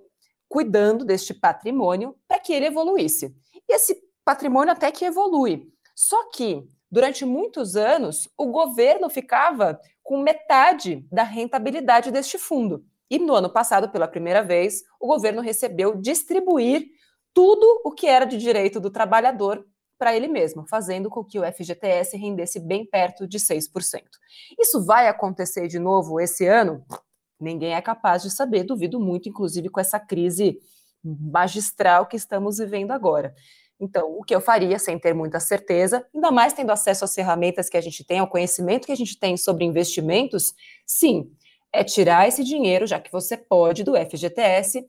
cuidando 0.47 1.05
deste 1.05 1.33
patrimônio 1.33 2.15
para 2.27 2.39
que 2.39 2.53
ele 2.53 2.65
evoluísse. 2.65 3.35
E 3.67 3.73
esse 3.73 3.95
patrimônio 4.23 4.73
até 4.73 4.91
que 4.91 5.05
evolui. 5.05 5.67
Só 5.95 6.29
que, 6.29 6.67
durante 6.89 7.23
muitos 7.25 7.75
anos, 7.75 8.27
o 8.37 8.47
governo 8.47 9.09
ficava 9.09 9.79
com 10.03 10.21
metade 10.21 11.05
da 11.11 11.23
rentabilidade 11.23 12.11
deste 12.11 12.37
fundo. 12.37 12.83
E 13.09 13.19
no 13.19 13.33
ano 13.33 13.49
passado, 13.49 13.89
pela 13.89 14.07
primeira 14.07 14.41
vez, 14.43 14.83
o 14.99 15.07
governo 15.07 15.41
recebeu 15.41 15.95
distribuir 15.95 16.85
tudo 17.33 17.81
o 17.85 17.91
que 17.91 18.07
era 18.07 18.25
de 18.25 18.37
direito 18.37 18.79
do 18.79 18.89
trabalhador 18.89 19.65
para 19.97 20.15
ele 20.15 20.27
mesmo, 20.27 20.65
fazendo 20.67 21.09
com 21.09 21.23
que 21.23 21.39
o 21.39 21.43
FGTS 21.43 22.17
rendesse 22.17 22.59
bem 22.59 22.85
perto 22.85 23.27
de 23.27 23.37
6%. 23.37 24.01
Isso 24.59 24.83
vai 24.83 25.07
acontecer 25.07 25.67
de 25.67 25.77
novo 25.77 26.19
esse 26.19 26.47
ano? 26.47 26.83
Ninguém 27.41 27.73
é 27.73 27.81
capaz 27.81 28.21
de 28.21 28.29
saber, 28.29 28.63
duvido 28.63 28.99
muito, 28.99 29.27
inclusive 29.27 29.69
com 29.69 29.79
essa 29.79 29.99
crise 29.99 30.59
magistral 31.03 32.05
que 32.05 32.15
estamos 32.15 32.59
vivendo 32.59 32.91
agora. 32.91 33.33
Então, 33.79 34.15
o 34.15 34.23
que 34.23 34.35
eu 34.35 34.39
faria, 34.39 34.77
sem 34.77 34.99
ter 34.99 35.15
muita 35.15 35.39
certeza, 35.39 36.05
ainda 36.13 36.29
mais 36.29 36.53
tendo 36.53 36.71
acesso 36.71 37.03
às 37.03 37.15
ferramentas 37.15 37.67
que 37.67 37.77
a 37.77 37.81
gente 37.81 38.03
tem, 38.03 38.19
ao 38.19 38.27
conhecimento 38.27 38.85
que 38.85 38.91
a 38.91 38.97
gente 38.97 39.17
tem 39.17 39.35
sobre 39.35 39.65
investimentos, 39.65 40.53
sim, 40.85 41.31
é 41.73 41.83
tirar 41.83 42.27
esse 42.27 42.43
dinheiro, 42.43 42.85
já 42.85 42.99
que 42.99 43.11
você 43.11 43.35
pode, 43.35 43.83
do 43.83 43.95
FGTS, 43.95 44.85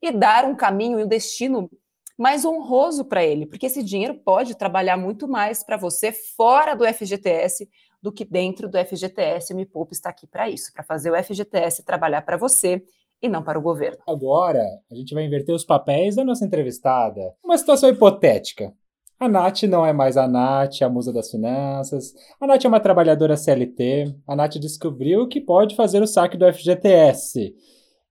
e 0.00 0.12
dar 0.12 0.44
um 0.44 0.54
caminho 0.54 1.00
e 1.00 1.04
um 1.04 1.08
destino 1.08 1.68
mais 2.16 2.44
honroso 2.44 3.04
para 3.04 3.24
ele, 3.24 3.46
porque 3.46 3.66
esse 3.66 3.82
dinheiro 3.82 4.14
pode 4.14 4.56
trabalhar 4.56 4.96
muito 4.96 5.26
mais 5.26 5.64
para 5.64 5.76
você 5.76 6.12
fora 6.12 6.74
do 6.74 6.84
FGTS 6.84 7.68
do 8.02 8.12
que 8.12 8.24
dentro 8.24 8.68
do 8.68 8.78
FGTS. 8.78 9.52
O 9.52 9.56
Me 9.56 9.66
Poupa 9.66 9.92
está 9.92 10.10
aqui 10.10 10.26
para 10.26 10.48
isso, 10.48 10.72
para 10.72 10.82
fazer 10.82 11.10
o 11.10 11.22
FGTS 11.22 11.84
trabalhar 11.84 12.22
para 12.22 12.36
você 12.36 12.82
e 13.20 13.28
não 13.28 13.42
para 13.42 13.58
o 13.58 13.62
governo. 13.62 13.98
Agora, 14.06 14.64
a 14.90 14.94
gente 14.94 15.14
vai 15.14 15.24
inverter 15.24 15.54
os 15.54 15.64
papéis 15.64 16.16
da 16.16 16.24
nossa 16.24 16.44
entrevistada. 16.44 17.34
Uma 17.44 17.58
situação 17.58 17.88
hipotética. 17.88 18.72
A 19.20 19.28
Nath 19.28 19.64
não 19.64 19.84
é 19.84 19.92
mais 19.92 20.16
a 20.16 20.28
Nath, 20.28 20.80
a 20.80 20.88
musa 20.88 21.12
das 21.12 21.28
finanças. 21.28 22.14
A 22.40 22.46
Nath 22.46 22.64
é 22.64 22.68
uma 22.68 22.78
trabalhadora 22.78 23.36
CLT. 23.36 24.14
A 24.24 24.36
Nath 24.36 24.58
descobriu 24.58 25.26
que 25.26 25.40
pode 25.40 25.74
fazer 25.74 26.00
o 26.00 26.06
saque 26.06 26.36
do 26.36 26.50
FGTS. 26.52 27.52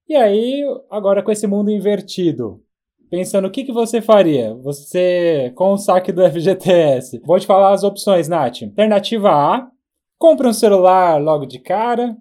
E 0.06 0.14
aí, 0.14 0.62
agora 0.90 1.22
com 1.22 1.30
esse 1.30 1.46
mundo 1.46 1.70
invertido, 1.70 2.62
pensando 3.10 3.48
o 3.48 3.50
que, 3.50 3.64
que 3.64 3.72
você 3.72 4.02
faria? 4.02 4.54
Você 4.56 5.50
com 5.54 5.72
o 5.72 5.78
saque 5.78 6.12
do 6.12 6.22
FGTS. 6.22 7.20
Vou 7.24 7.40
te 7.40 7.46
falar 7.46 7.72
as 7.72 7.84
opções, 7.84 8.28
Nath. 8.28 8.62
Alternativa 8.64 9.30
A: 9.30 9.70
compra 10.18 10.48
um 10.48 10.52
celular 10.52 11.20
logo 11.20 11.46
de 11.46 11.58
cara 11.58 12.16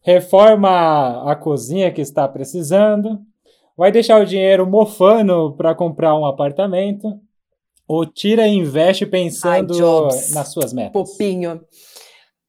reforma 0.00 1.30
a 1.30 1.36
cozinha 1.36 1.92
que 1.92 2.00
está 2.00 2.26
precisando, 2.26 3.20
vai 3.76 3.92
deixar 3.92 4.20
o 4.20 4.24
dinheiro 4.24 4.66
mofando 4.66 5.54
para 5.56 5.74
comprar 5.74 6.16
um 6.16 6.24
apartamento, 6.24 7.20
ou 7.86 8.06
tira 8.06 8.46
e 8.46 8.54
investe 8.54 9.06
pensando 9.06 9.74
Ai, 9.74 10.32
nas 10.32 10.52
suas 10.52 10.72
metas? 10.72 10.92
Popinho. 10.92 11.60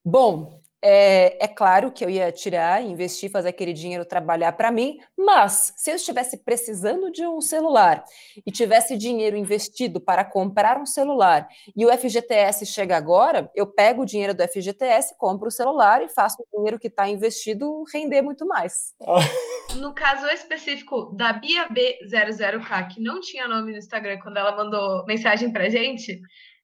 Bom, 0.04 0.59
é, 0.82 1.44
é, 1.44 1.48
claro 1.48 1.92
que 1.92 2.06
eu 2.06 2.10
ia 2.10 2.32
tirar, 2.32 2.82
investir, 2.82 3.30
fazer 3.30 3.50
aquele 3.50 3.74
dinheiro 3.74 4.06
trabalhar 4.06 4.54
para 4.54 4.72
mim, 4.72 4.98
mas 5.18 5.74
se 5.76 5.92
eu 5.92 5.96
estivesse 5.96 6.38
precisando 6.38 7.12
de 7.12 7.26
um 7.28 7.42
celular 7.42 8.04
e 8.46 8.52
tivesse 8.52 8.96
dinheiro 8.96 9.36
investido 9.36 10.00
para 10.00 10.24
comprar 10.24 10.80
um 10.80 10.86
celular 10.86 11.48
e 11.76 11.86
o 11.86 11.92
FGTS 11.92 12.66
chega 12.66 12.96
agora, 12.96 13.52
eu 13.54 13.68
pego 13.68 14.04
o 14.04 14.06
dinheiro 14.06 14.34
do 14.34 14.42
FGTS, 14.48 15.16
compro 15.18 15.50
o 15.50 15.52
celular 15.52 16.02
e 16.02 16.08
faço 16.08 16.38
o 16.42 16.58
dinheiro 16.58 16.80
que 16.80 16.88
está 16.88 17.10
investido 17.10 17.84
render 17.94 18.22
muito 18.22 18.46
mais. 18.46 18.94
No 19.76 19.94
caso 19.94 20.26
específico 20.30 21.14
da 21.16 21.32
Bia 21.32 21.68
B00K, 21.70 22.88
que 22.88 23.00
não 23.00 23.22
tinha 23.22 23.48
nome 23.48 23.72
no 23.72 23.78
Instagram 23.78 24.18
quando 24.20 24.38
ela 24.38 24.56
mandou 24.56 25.06
mensagem 25.06 25.54
para 25.54 25.70
gente, 25.70 26.20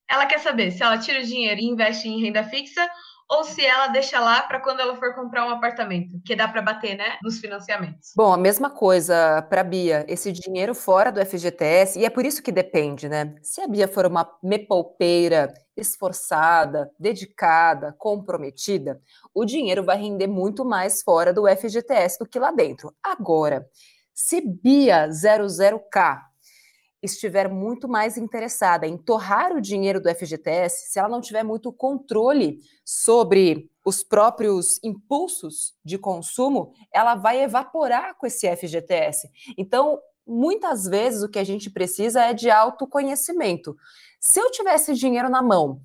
ela 0.10 0.25
quer 0.25 0.39
saber 0.39 0.72
se 0.72 0.81
ela 0.81 0.98
tira 0.98 1.19
o 1.19 1.24
dinheiro 1.24 1.62
e 1.62 1.65
investe 1.65 2.07
em 2.07 2.19
renda 2.19 2.43
fixa 2.43 2.84
ou 3.29 3.44
se 3.44 3.65
ela 3.65 3.88
deixa 3.88 4.20
lá 4.20 4.41
para 4.41 4.60
quando 4.60 4.79
ela 4.79 4.96
for 4.96 5.15
comprar 5.15 5.46
um 5.46 5.50
apartamento, 5.50 6.20
que 6.24 6.36
dá 6.36 6.48
para 6.48 6.62
bater, 6.62 6.96
né, 6.96 7.17
nos 7.24 7.39
financiamentos. 7.39 8.12
Bom, 8.15 8.34
a 8.34 8.38
mesma 8.38 8.70
coisa 8.70 9.41
para 9.50 9.63
Bia, 9.63 10.05
esse 10.08 10.32
dinheiro 10.32 10.75
fora 10.75 11.12
do 11.12 11.24
FGTS, 11.25 12.00
e 12.00 12.05
é 12.05 12.10
por 12.10 12.25
isso 12.25 12.44
que 12.44 12.51
depende, 12.51 13.10
né? 13.10 13.36
Se 13.41 13.62
a 13.62 13.67
Bia 13.67 13.88
for 13.88 14.05
uma 14.05 14.29
mepoupeira, 14.44 15.53
esforçada, 15.75 16.89
dedicada, 17.00 17.94
comprometida, 17.98 19.01
o 19.34 19.44
dinheiro 19.44 19.84
vai 19.84 19.98
render 19.98 20.27
muito 20.27 20.63
mais 20.63 21.01
fora 21.01 21.34
do 21.34 21.48
FGTS 21.48 22.20
do 22.20 22.25
que 22.25 22.39
lá 22.39 22.51
dentro. 22.51 22.94
Agora, 23.03 23.67
se 24.13 24.41
Bia 24.41 25.10
00K 25.10 26.22
estiver 27.05 27.47
muito 27.50 27.88
mais 27.88 28.17
interessada 28.17 28.85
em 28.85 28.97
torrar 28.97 29.53
o 29.53 29.62
dinheiro 29.62 30.01
do 30.01 30.09
FGTS, 30.09 30.91
se 30.91 31.00
ela 31.00 31.07
não 31.07 31.21
tiver 31.21 31.43
muito 31.43 31.71
controle 31.71 32.59
sobre 32.83 33.69
os 33.85 34.03
próprios 34.03 34.79
impulsos 34.83 35.74
de 35.83 35.97
consumo, 35.97 36.74
ela 36.91 37.15
vai 37.15 37.41
evaporar 37.41 38.17
com 38.17 38.25
esse 38.25 38.53
FGTS. 38.55 39.29
Então, 39.57 40.00
muitas 40.25 40.85
vezes 40.85 41.24
o 41.24 41.29
que 41.29 41.39
a 41.39 41.43
gente 41.43 41.69
precisa 41.69 42.24
é 42.24 42.33
de 42.33 42.50
autoconhecimento. 42.50 43.75
Se 44.19 44.39
eu 44.39 44.51
tivesse 44.51 44.93
dinheiro 44.95 45.29
na 45.29 45.41
mão, 45.41 45.79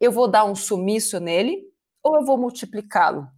eu 0.00 0.10
vou 0.10 0.26
dar 0.26 0.44
um 0.44 0.54
sumiço 0.54 1.20
nele 1.20 1.62
ou 2.02 2.16
eu 2.16 2.24
vou 2.24 2.38
multiplicá-lo? 2.38 3.28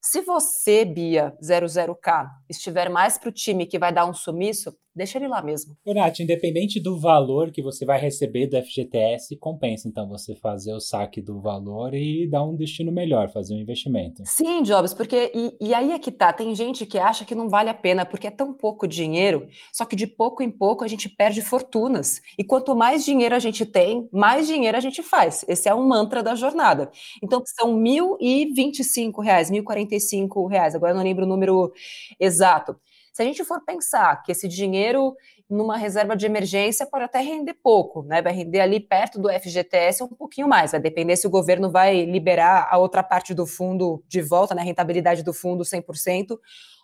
Se 0.00 0.20
você, 0.20 0.84
Bia 0.84 1.34
00K, 1.42 2.28
estiver 2.48 2.90
mais 2.90 3.16
para 3.16 3.30
o 3.30 3.32
time 3.32 3.64
que 3.64 3.78
vai 3.78 3.90
dar 3.90 4.04
um 4.04 4.12
sumiço, 4.12 4.76
deixa 4.94 5.18
ele 5.18 5.28
lá 5.28 5.42
mesmo. 5.42 5.76
Nath, 5.86 6.20
independente 6.20 6.80
do 6.80 6.98
valor 6.98 7.50
que 7.50 7.62
você 7.62 7.84
vai 7.84 7.98
receber 7.98 8.46
do 8.46 8.56
FGTS, 8.56 9.36
compensa 9.36 9.88
então 9.88 10.08
você 10.08 10.34
fazer 10.34 10.72
o 10.72 10.80
saque 10.80 11.20
do 11.20 11.40
valor 11.40 11.94
e 11.94 12.28
dar 12.28 12.44
um 12.44 12.54
destino 12.54 12.92
melhor, 12.92 13.30
fazer 13.30 13.54
um 13.54 13.58
investimento. 13.58 14.22
Sim, 14.24 14.62
Jobs, 14.62 14.94
porque 14.94 15.32
e, 15.34 15.56
e 15.60 15.74
aí 15.74 15.92
é 15.92 15.98
que 15.98 16.12
tá, 16.12 16.32
tem 16.32 16.54
gente 16.54 16.86
que 16.86 16.98
acha 16.98 17.24
que 17.24 17.34
não 17.34 17.48
vale 17.48 17.70
a 17.70 17.74
pena 17.74 18.04
porque 18.04 18.26
é 18.26 18.30
tão 18.30 18.52
pouco 18.52 18.86
dinheiro, 18.86 19.46
só 19.72 19.84
que 19.84 19.96
de 19.96 20.06
pouco 20.06 20.42
em 20.42 20.50
pouco 20.50 20.84
a 20.84 20.88
gente 20.88 21.08
perde 21.08 21.42
fortunas. 21.42 22.20
E 22.38 22.44
quanto 22.44 22.74
mais 22.74 23.04
dinheiro 23.04 23.34
a 23.34 23.38
gente 23.38 23.66
tem, 23.66 24.08
mais 24.12 24.46
dinheiro 24.46 24.76
a 24.76 24.80
gente 24.80 25.02
faz. 25.02 25.44
Esse 25.48 25.68
é 25.68 25.74
um 25.74 25.86
mantra 25.86 26.22
da 26.22 26.34
jornada. 26.34 26.90
Então 27.22 27.42
são 27.44 27.74
R$ 27.76 27.80
1.025, 27.80 29.22
R$ 29.22 29.62
1.045, 29.62 30.74
agora 30.74 30.92
eu 30.92 30.96
não 30.96 31.02
lembro 31.02 31.24
o 31.24 31.28
número 31.28 31.72
exato. 32.18 32.76
Se 33.14 33.22
a 33.22 33.24
gente 33.24 33.44
for 33.44 33.64
pensar 33.64 34.24
que 34.24 34.32
esse 34.32 34.48
dinheiro 34.48 35.14
numa 35.48 35.76
reserva 35.76 36.16
de 36.16 36.26
emergência 36.26 36.84
pode 36.84 37.04
até 37.04 37.20
render 37.20 37.54
pouco, 37.54 38.02
né? 38.02 38.20
Vai 38.20 38.32
render 38.32 38.58
ali 38.58 38.80
perto 38.80 39.20
do 39.20 39.28
FGTS 39.30 40.02
um 40.02 40.08
pouquinho 40.08 40.48
mais, 40.48 40.72
vai 40.72 40.80
depender 40.80 41.14
se 41.14 41.24
o 41.24 41.30
governo 41.30 41.70
vai 41.70 42.04
liberar 42.04 42.66
a 42.68 42.76
outra 42.76 43.04
parte 43.04 43.32
do 43.32 43.46
fundo 43.46 44.02
de 44.08 44.20
volta, 44.20 44.52
né? 44.52 44.62
A 44.62 44.64
rentabilidade 44.64 45.22
do 45.22 45.32
fundo 45.32 45.62
100% 45.62 46.36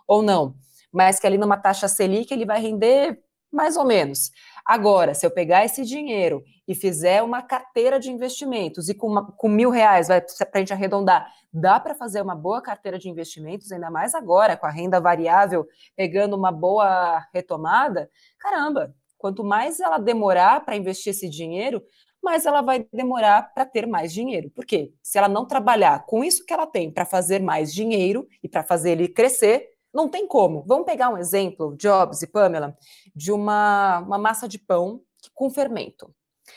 ou 0.07 0.23
não. 0.23 0.55
Mas 0.93 1.19
que 1.19 1.27
ali 1.27 1.37
numa 1.37 1.57
taxa 1.57 1.89
Selic 1.89 2.33
ele 2.33 2.47
vai 2.47 2.61
render 2.61 3.19
mais 3.51 3.77
ou 3.77 3.85
menos. 3.85 4.31
Agora, 4.71 5.15
se 5.15 5.27
eu 5.27 5.33
pegar 5.33 5.65
esse 5.65 5.85
dinheiro 5.85 6.45
e 6.69 6.77
fizer 6.77 7.25
uma 7.25 7.43
carteira 7.43 7.99
de 7.99 8.09
investimentos 8.09 8.89
e 8.89 8.95
com, 8.95 9.09
uma, 9.09 9.33
com 9.33 9.49
mil 9.49 9.69
reais, 9.69 10.07
para 10.07 10.49
a 10.55 10.59
gente 10.61 10.73
arredondar, 10.73 11.29
dá 11.53 11.81
para 11.81 11.93
fazer 11.93 12.23
uma 12.23 12.37
boa 12.37 12.62
carteira 12.62 12.97
de 12.97 13.09
investimentos, 13.09 13.73
ainda 13.73 13.91
mais 13.91 14.15
agora, 14.15 14.57
com 14.57 14.67
a 14.67 14.71
renda 14.71 15.00
variável 15.00 15.67
pegando 15.97 16.37
uma 16.37 16.53
boa 16.53 17.19
retomada, 17.35 18.09
caramba, 18.39 18.95
quanto 19.19 19.43
mais 19.43 19.81
ela 19.81 19.99
demorar 19.99 20.65
para 20.65 20.77
investir 20.77 21.11
esse 21.11 21.29
dinheiro, 21.29 21.83
mais 22.23 22.47
ela 22.47 22.62
vai 22.62 22.87
demorar 22.93 23.53
para 23.53 23.67
ter 23.67 23.89
mais 23.89 24.12
dinheiro. 24.12 24.50
Por 24.50 24.65
quê? 24.65 24.93
Se 25.03 25.19
ela 25.19 25.29
não 25.29 25.45
trabalhar 25.49 26.07
com 26.07 26.23
isso 26.23 26.47
que 26.47 26.53
ela 26.53 26.65
tem 26.69 26.93
para 26.93 27.05
fazer 27.05 27.43
mais 27.43 27.75
dinheiro 27.75 28.25
e 28.41 28.49
para 28.49 28.62
fazer 28.62 28.93
ele 28.93 29.09
crescer, 29.09 29.70
não 29.92 30.09
tem 30.09 30.26
como. 30.26 30.64
Vamos 30.66 30.87
pegar 30.87 31.09
um 31.09 31.18
exemplo, 31.18 31.76
Jobs 31.76 32.23
e 32.23 32.26
Pamela, 32.26 32.76
de 33.14 33.32
uma, 33.32 33.99
uma 34.00 34.18
massa 34.18 34.49
de 34.49 34.59
pão 34.59 35.02
com 35.35 35.50
fermento. 35.50 36.14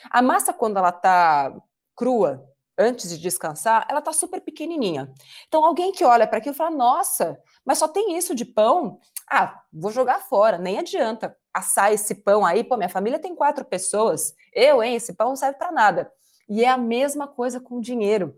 A 0.09 0.21
massa, 0.21 0.53
quando 0.53 0.77
ela 0.77 0.89
está 0.89 1.53
crua, 1.95 2.47
antes 2.77 3.09
de 3.09 3.17
descansar, 3.17 3.85
ela 3.89 3.99
está 3.99 4.11
super 4.11 4.41
pequenininha. 4.41 5.11
Então, 5.47 5.63
alguém 5.63 5.91
que 5.91 6.03
olha 6.03 6.27
para 6.27 6.39
aquilo 6.39 6.55
fala: 6.55 6.75
Nossa, 6.75 7.39
mas 7.65 7.77
só 7.77 7.87
tem 7.87 8.17
isso 8.17 8.33
de 8.33 8.45
pão? 8.45 8.99
Ah, 9.29 9.61
vou 9.71 9.91
jogar 9.91 10.19
fora, 10.21 10.57
nem 10.57 10.79
adianta 10.79 11.35
assar 11.53 11.93
esse 11.93 12.15
pão 12.15 12.45
aí. 12.45 12.63
Pô, 12.63 12.75
minha 12.75 12.89
família 12.89 13.19
tem 13.19 13.35
quatro 13.35 13.63
pessoas. 13.63 14.33
Eu, 14.51 14.81
hein? 14.83 14.95
Esse 14.95 15.13
pão 15.13 15.29
não 15.29 15.35
serve 15.35 15.57
para 15.57 15.71
nada. 15.71 16.11
E 16.49 16.63
é 16.63 16.69
a 16.69 16.77
mesma 16.77 17.27
coisa 17.27 17.59
com 17.59 17.77
o 17.77 17.81
dinheiro. 17.81 18.35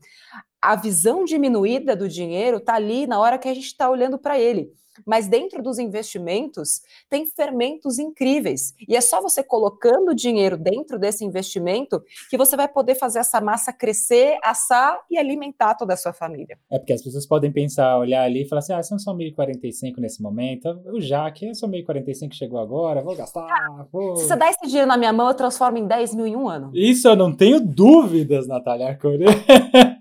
A 0.65 0.75
visão 0.75 1.23
diminuída 1.23 1.95
do 1.95 2.09
dinheiro 2.09 2.57
está 2.57 2.73
ali 2.73 3.05
na 3.05 3.19
hora 3.19 3.37
que 3.37 3.47
a 3.47 3.53
gente 3.53 3.67
está 3.67 3.87
olhando 3.87 4.17
para 4.17 4.39
ele. 4.39 4.73
Mas 5.05 5.27
dentro 5.27 5.61
dos 5.61 5.77
investimentos 5.77 6.81
tem 7.07 7.25
fermentos 7.25 7.99
incríveis. 7.99 8.73
E 8.87 8.95
é 8.95 9.01
só 9.01 9.21
você 9.21 9.43
colocando 9.43 10.15
dinheiro 10.15 10.57
dentro 10.57 10.97
desse 10.97 11.23
investimento 11.23 12.01
que 12.31 12.37
você 12.37 12.55
vai 12.55 12.67
poder 12.67 12.95
fazer 12.95 13.19
essa 13.19 13.39
massa 13.39 13.71
crescer, 13.71 14.39
assar 14.43 14.99
e 15.11 15.19
alimentar 15.19 15.75
toda 15.75 15.93
a 15.93 15.97
sua 15.97 16.13
família. 16.13 16.57
É 16.71 16.79
porque 16.79 16.93
as 16.93 17.03
pessoas 17.03 17.27
podem 17.27 17.51
pensar, 17.51 17.97
olhar 17.97 18.23
ali 18.23 18.43
e 18.43 18.47
falar 18.47 18.59
assim: 18.59 18.73
ah, 18.73 18.81
são 18.81 18.97
só 18.97 19.13
1.045 19.13 19.97
nesse 19.99 20.21
momento. 20.21 20.81
O 20.85 20.99
Jaque 20.99 21.47
é 21.47 21.53
só 21.53 21.67
1.045 21.67 22.29
que 22.29 22.35
chegou 22.35 22.59
agora, 22.59 23.03
vou 23.03 23.15
gastar. 23.15 23.87
Vou... 23.91 24.15
Se 24.15 24.25
você 24.25 24.35
dá 24.35 24.49
esse 24.49 24.65
dinheiro 24.65 24.87
na 24.87 24.97
minha 24.97 25.13
mão, 25.13 25.27
eu 25.27 25.35
transformo 25.35 25.77
em 25.77 25.85
10 25.85 26.15
mil 26.15 26.25
em 26.25 26.35
um 26.35 26.47
ano. 26.47 26.71
Isso 26.73 27.07
eu 27.07 27.15
não 27.15 27.35
tenho 27.35 27.59
dúvidas, 27.59 28.47
Natália 28.47 28.87
Arcuri. 28.87 29.25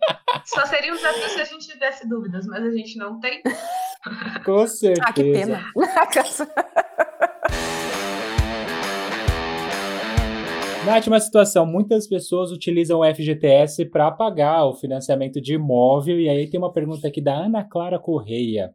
Só 0.44 0.66
seria 0.66 0.92
um 0.92 0.96
desafio 0.96 1.28
se 1.28 1.40
a 1.40 1.44
gente 1.44 1.66
tivesse 1.68 2.08
dúvidas, 2.08 2.46
mas 2.46 2.64
a 2.64 2.70
gente 2.70 2.98
não 2.98 3.18
tem. 3.18 3.42
Com 4.44 4.66
certeza. 4.66 5.04
Ah, 5.06 5.12
que 5.12 5.32
pena. 5.32 5.64
Nath, 10.84 11.06
uma 11.06 11.18
situação, 11.18 11.64
muitas 11.64 12.06
pessoas 12.06 12.52
utilizam 12.52 13.00
o 13.00 13.14
FGTS 13.14 13.86
para 13.86 14.10
pagar 14.10 14.66
o 14.66 14.74
financiamento 14.74 15.40
de 15.40 15.54
imóvel, 15.54 16.20
e 16.20 16.28
aí 16.28 16.46
tem 16.46 16.60
uma 16.60 16.70
pergunta 16.70 17.08
aqui 17.08 17.22
da 17.22 17.32
Ana 17.34 17.64
Clara 17.64 17.98
Correia. 17.98 18.74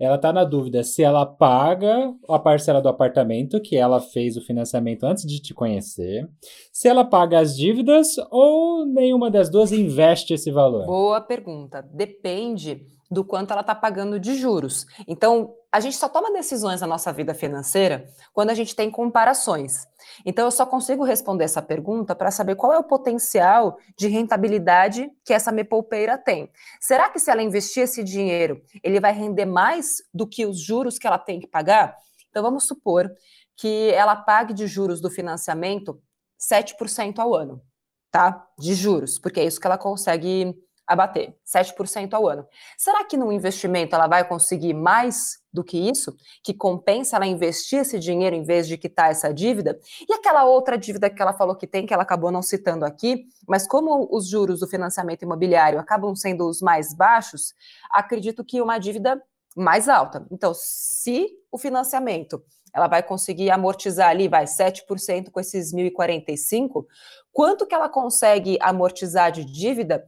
Ela 0.00 0.16
está 0.16 0.32
na 0.32 0.44
dúvida 0.44 0.82
se 0.82 1.02
ela 1.02 1.26
paga 1.26 2.14
a 2.26 2.38
parcela 2.38 2.80
do 2.80 2.88
apartamento, 2.88 3.60
que 3.60 3.76
ela 3.76 4.00
fez 4.00 4.36
o 4.36 4.40
financiamento 4.40 5.04
antes 5.04 5.26
de 5.26 5.40
te 5.40 5.52
conhecer, 5.52 6.26
se 6.72 6.88
ela 6.88 7.04
paga 7.04 7.38
as 7.38 7.54
dívidas 7.54 8.16
ou 8.30 8.86
nenhuma 8.86 9.30
das 9.30 9.50
duas 9.50 9.72
investe 9.72 10.32
esse 10.32 10.50
valor. 10.50 10.86
Boa 10.86 11.20
pergunta. 11.20 11.82
Depende 11.92 12.80
do 13.10 13.22
quanto 13.24 13.50
ela 13.50 13.60
está 13.60 13.74
pagando 13.74 14.18
de 14.18 14.36
juros. 14.36 14.86
Então, 15.06 15.52
a 15.72 15.78
gente 15.78 15.96
só 15.96 16.08
toma 16.08 16.32
decisões 16.32 16.80
na 16.80 16.86
nossa 16.86 17.12
vida 17.12 17.32
financeira 17.32 18.08
quando 18.32 18.50
a 18.50 18.54
gente 18.54 18.74
tem 18.74 18.90
comparações. 18.90 19.86
Então, 20.26 20.44
eu 20.44 20.50
só 20.50 20.66
consigo 20.66 21.04
responder 21.04 21.44
essa 21.44 21.62
pergunta 21.62 22.14
para 22.14 22.30
saber 22.30 22.56
qual 22.56 22.72
é 22.72 22.78
o 22.78 22.84
potencial 22.84 23.78
de 23.96 24.08
rentabilidade 24.08 25.08
que 25.24 25.32
essa 25.32 25.52
me 25.52 25.62
poupeira 25.62 26.18
tem. 26.18 26.50
Será 26.80 27.08
que 27.08 27.20
se 27.20 27.30
ela 27.30 27.42
investir 27.42 27.84
esse 27.84 28.02
dinheiro, 28.02 28.60
ele 28.82 28.98
vai 28.98 29.12
render 29.12 29.46
mais 29.46 29.98
do 30.12 30.26
que 30.26 30.44
os 30.44 30.60
juros 30.60 30.98
que 30.98 31.06
ela 31.06 31.18
tem 31.18 31.38
que 31.38 31.46
pagar? 31.46 31.96
Então, 32.28 32.42
vamos 32.42 32.66
supor 32.66 33.10
que 33.56 33.90
ela 33.90 34.16
pague 34.16 34.52
de 34.52 34.66
juros 34.66 35.00
do 35.00 35.10
financiamento 35.10 36.02
7% 36.40 37.18
ao 37.18 37.34
ano, 37.34 37.62
tá? 38.10 38.44
De 38.58 38.74
juros, 38.74 39.18
porque 39.18 39.38
é 39.38 39.44
isso 39.44 39.60
que 39.60 39.66
ela 39.66 39.78
consegue 39.78 40.56
a 40.90 40.96
bater, 40.96 41.36
7% 41.46 42.14
ao 42.14 42.28
ano. 42.28 42.44
Será 42.76 43.04
que 43.04 43.16
no 43.16 43.30
investimento 43.30 43.94
ela 43.94 44.08
vai 44.08 44.26
conseguir 44.26 44.74
mais 44.74 45.38
do 45.52 45.62
que 45.62 45.78
isso? 45.78 46.12
Que 46.42 46.52
compensa 46.52 47.14
ela 47.14 47.28
investir 47.28 47.78
esse 47.78 47.96
dinheiro 47.96 48.34
em 48.34 48.42
vez 48.42 48.66
de 48.66 48.76
quitar 48.76 49.08
essa 49.08 49.32
dívida? 49.32 49.78
E 50.08 50.12
aquela 50.12 50.44
outra 50.44 50.76
dívida 50.76 51.08
que 51.08 51.22
ela 51.22 51.32
falou 51.32 51.54
que 51.54 51.64
tem, 51.64 51.86
que 51.86 51.94
ela 51.94 52.02
acabou 52.02 52.32
não 52.32 52.42
citando 52.42 52.84
aqui, 52.84 53.24
mas 53.46 53.68
como 53.68 54.08
os 54.10 54.28
juros 54.28 54.58
do 54.58 54.66
financiamento 54.66 55.22
imobiliário 55.22 55.78
acabam 55.78 56.12
sendo 56.16 56.48
os 56.48 56.60
mais 56.60 56.92
baixos, 56.92 57.54
acredito 57.92 58.44
que 58.44 58.60
uma 58.60 58.76
dívida 58.76 59.22
mais 59.56 59.88
alta. 59.88 60.26
Então, 60.28 60.52
se 60.56 61.28
o 61.52 61.56
financiamento 61.56 62.42
ela 62.74 62.88
vai 62.88 63.00
conseguir 63.00 63.48
amortizar 63.52 64.08
ali, 64.08 64.26
vai 64.26 64.44
7% 64.44 65.30
com 65.30 65.38
esses 65.38 65.72
1.045, 65.72 66.84
quanto 67.32 67.64
que 67.64 67.76
ela 67.76 67.88
consegue 67.88 68.58
amortizar 68.60 69.30
de 69.30 69.44
dívida 69.44 70.04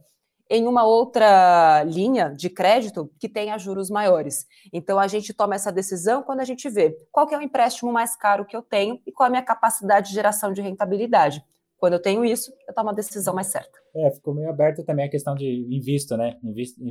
em 0.49 0.67
uma 0.67 0.85
outra 0.85 1.83
linha 1.83 2.29
de 2.29 2.49
crédito 2.49 3.11
que 3.19 3.29
tenha 3.29 3.57
juros 3.57 3.89
maiores. 3.89 4.45
Então 4.71 4.99
a 4.99 5.07
gente 5.07 5.33
toma 5.33 5.55
essa 5.55 5.71
decisão 5.71 6.23
quando 6.23 6.41
a 6.41 6.45
gente 6.45 6.69
vê 6.69 6.97
qual 7.11 7.27
é 7.29 7.37
o 7.37 7.41
empréstimo 7.41 7.91
mais 7.91 8.15
caro 8.15 8.45
que 8.45 8.55
eu 8.55 8.61
tenho 8.61 8.99
e 9.05 9.11
qual 9.11 9.27
a 9.27 9.29
minha 9.29 9.41
capacidade 9.41 10.09
de 10.09 10.13
geração 10.13 10.51
de 10.51 10.61
rentabilidade. 10.61 11.43
Quando 11.83 11.93
eu 11.93 12.01
tenho 12.01 12.23
isso, 12.23 12.53
eu 12.65 12.73
tomo 12.73 12.91
a 12.91 12.93
decisão 12.93 13.33
mais 13.33 13.47
certa. 13.47 13.77
É, 13.93 14.09
ficou 14.11 14.33
meio 14.33 14.49
aberto 14.49 14.85
também 14.85 15.03
a 15.03 15.09
questão 15.09 15.35
de 15.35 15.67
invisto, 15.69 16.15
né? 16.15 16.39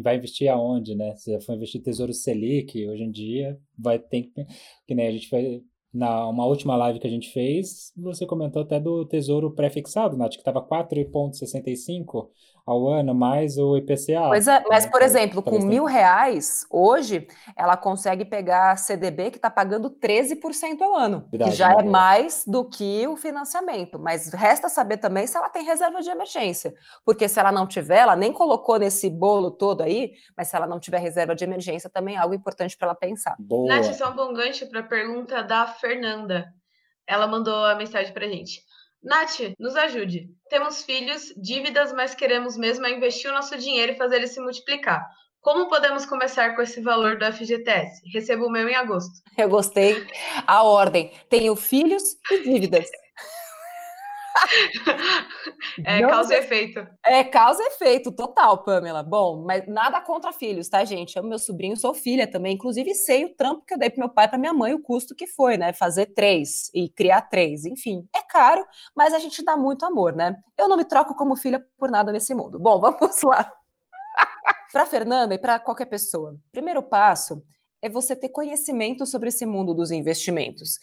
Vai 0.02 0.16
investir 0.16 0.50
aonde, 0.50 0.94
né? 0.94 1.16
Se 1.16 1.40
for 1.40 1.54
investir 1.54 1.80
Tesouro 1.80 2.12
Selic, 2.12 2.86
hoje 2.86 3.02
em 3.02 3.10
dia, 3.10 3.58
vai 3.78 3.98
ter 3.98 4.24
que. 4.24 4.44
Que 4.86 4.94
nem 4.94 5.08
a 5.08 5.10
gente 5.10 5.30
foi. 5.30 5.62
Na 5.92 6.26
uma 6.26 6.46
última 6.46 6.74
live 6.76 6.98
que 6.98 7.06
a 7.06 7.10
gente 7.10 7.30
fez, 7.32 7.92
você 7.96 8.24
comentou 8.24 8.62
até 8.62 8.80
do 8.80 9.04
Tesouro 9.04 9.50
pré-fixado, 9.50 10.16
Nath, 10.16 10.32
que 10.32 10.38
estava 10.38 10.62
4,65 10.62 12.28
ao 12.64 12.88
ano, 12.88 13.14
mais 13.14 13.58
o 13.58 13.76
IPCA. 13.76 14.28
Pois 14.28 14.46
é, 14.46 14.62
mas, 14.68 14.84
né, 14.84 14.90
por 14.90 15.02
exemplo, 15.02 15.42
com 15.42 15.58
mil 15.58 15.84
reais, 15.84 16.64
hoje, 16.70 17.26
ela 17.56 17.76
consegue 17.76 18.24
pegar 18.24 18.76
CDB 18.76 19.30
que 19.30 19.36
está 19.36 19.50
pagando 19.50 19.90
13% 19.90 20.80
ao 20.80 20.94
ano, 20.94 21.26
Verdade, 21.30 21.50
que 21.50 21.56
já 21.56 21.72
é 21.72 21.82
mais 21.82 22.44
do 22.46 22.64
que 22.64 23.06
o 23.08 23.16
financiamento. 23.16 23.98
Mas 23.98 24.32
resta 24.32 24.68
saber 24.68 24.98
também 24.98 25.26
se 25.26 25.36
ela 25.36 25.48
tem 25.48 25.64
reserva 25.64 26.00
de 26.00 26.10
emergência, 26.10 26.72
porque 27.04 27.28
se 27.28 27.38
ela 27.40 27.50
não 27.50 27.66
tiver, 27.66 27.98
ela 27.98 28.14
nem 28.14 28.32
colocou 28.32 28.78
nesse 28.78 29.10
bolo 29.10 29.50
todo 29.50 29.82
aí, 29.82 30.12
mas 30.36 30.48
se 30.48 30.56
ela 30.56 30.66
não 30.66 30.78
tiver 30.78 30.98
reserva 30.98 31.34
de 31.34 31.44
emergência, 31.44 31.90
também 31.90 32.14
é 32.14 32.18
algo 32.18 32.34
importante 32.34 32.76
para 32.76 32.88
ela 32.88 32.94
pensar. 32.94 33.34
Boa. 33.38 33.74
Nath, 33.74 33.92
só 33.94 34.10
um 34.10 34.16
bom 34.16 34.32
gancho 34.32 34.68
para 34.68 34.80
a 34.80 34.84
pergunta 34.84 35.42
da 35.42 35.66
Fernanda. 35.82 36.46
Ela 37.06 37.26
mandou 37.26 37.64
a 37.64 37.74
mensagem 37.74 38.14
para 38.14 38.28
gente. 38.28 38.62
Nath, 39.02 39.40
nos 39.58 39.74
ajude. 39.74 40.28
Temos 40.48 40.84
filhos, 40.84 41.34
dívidas, 41.36 41.92
mas 41.92 42.14
queremos 42.14 42.56
mesmo 42.56 42.86
é 42.86 42.92
investir 42.92 43.28
o 43.28 43.34
nosso 43.34 43.58
dinheiro 43.58 43.92
e 43.92 43.96
fazer 43.96 44.16
ele 44.16 44.28
se 44.28 44.40
multiplicar. 44.40 45.04
Como 45.40 45.68
podemos 45.68 46.06
começar 46.06 46.54
com 46.54 46.62
esse 46.62 46.80
valor 46.80 47.18
do 47.18 47.24
FGTS? 47.32 48.00
Recebo 48.12 48.46
o 48.46 48.50
meu 48.50 48.68
em 48.68 48.76
agosto. 48.76 49.10
Eu 49.36 49.48
gostei. 49.48 50.06
A 50.46 50.62
ordem. 50.62 51.10
Tenho 51.28 51.56
filhos 51.56 52.02
e 52.30 52.44
dívidas. 52.44 52.88
é 55.84 56.00
causa 56.00 56.34
e 56.34 56.38
efeito. 56.38 56.86
É 57.04 57.24
causa 57.24 57.62
e 57.62 57.66
efeito, 57.66 58.12
total, 58.12 58.62
Pamela. 58.62 59.02
Bom, 59.02 59.44
mas 59.44 59.66
nada 59.66 60.00
contra 60.00 60.32
filhos, 60.32 60.68
tá, 60.68 60.84
gente? 60.84 61.18
Amo 61.18 61.28
meu 61.28 61.38
sobrinho, 61.38 61.76
sou 61.76 61.94
filha 61.94 62.30
também. 62.30 62.54
Inclusive, 62.54 62.94
sei 62.94 63.24
o 63.24 63.34
trampo 63.34 63.64
que 63.66 63.74
eu 63.74 63.78
dei 63.78 63.90
pro 63.90 64.00
meu 64.00 64.08
pai 64.08 64.26
e 64.26 64.28
pra 64.28 64.38
minha 64.38 64.52
mãe, 64.52 64.74
o 64.74 64.82
custo 64.82 65.14
que 65.14 65.26
foi, 65.26 65.56
né? 65.56 65.72
Fazer 65.72 66.06
três 66.06 66.70
e 66.74 66.88
criar 66.88 67.22
três. 67.22 67.64
Enfim, 67.64 68.06
é 68.14 68.22
caro, 68.22 68.64
mas 68.94 69.14
a 69.14 69.18
gente 69.18 69.44
dá 69.44 69.56
muito 69.56 69.84
amor, 69.84 70.14
né? 70.14 70.36
Eu 70.58 70.68
não 70.68 70.76
me 70.76 70.84
troco 70.84 71.14
como 71.14 71.36
filha 71.36 71.64
por 71.78 71.90
nada 71.90 72.12
nesse 72.12 72.34
mundo. 72.34 72.58
Bom, 72.58 72.78
vamos 72.80 73.22
lá. 73.22 73.52
para 74.72 74.86
Fernanda 74.86 75.34
e 75.34 75.38
para 75.38 75.58
qualquer 75.58 75.86
pessoa, 75.86 76.36
primeiro 76.50 76.82
passo 76.82 77.42
é 77.82 77.88
você 77.88 78.14
ter 78.14 78.28
conhecimento 78.28 79.04
sobre 79.04 79.28
esse 79.28 79.44
mundo 79.44 79.74
dos 79.74 79.90
investimentos. 79.90 80.78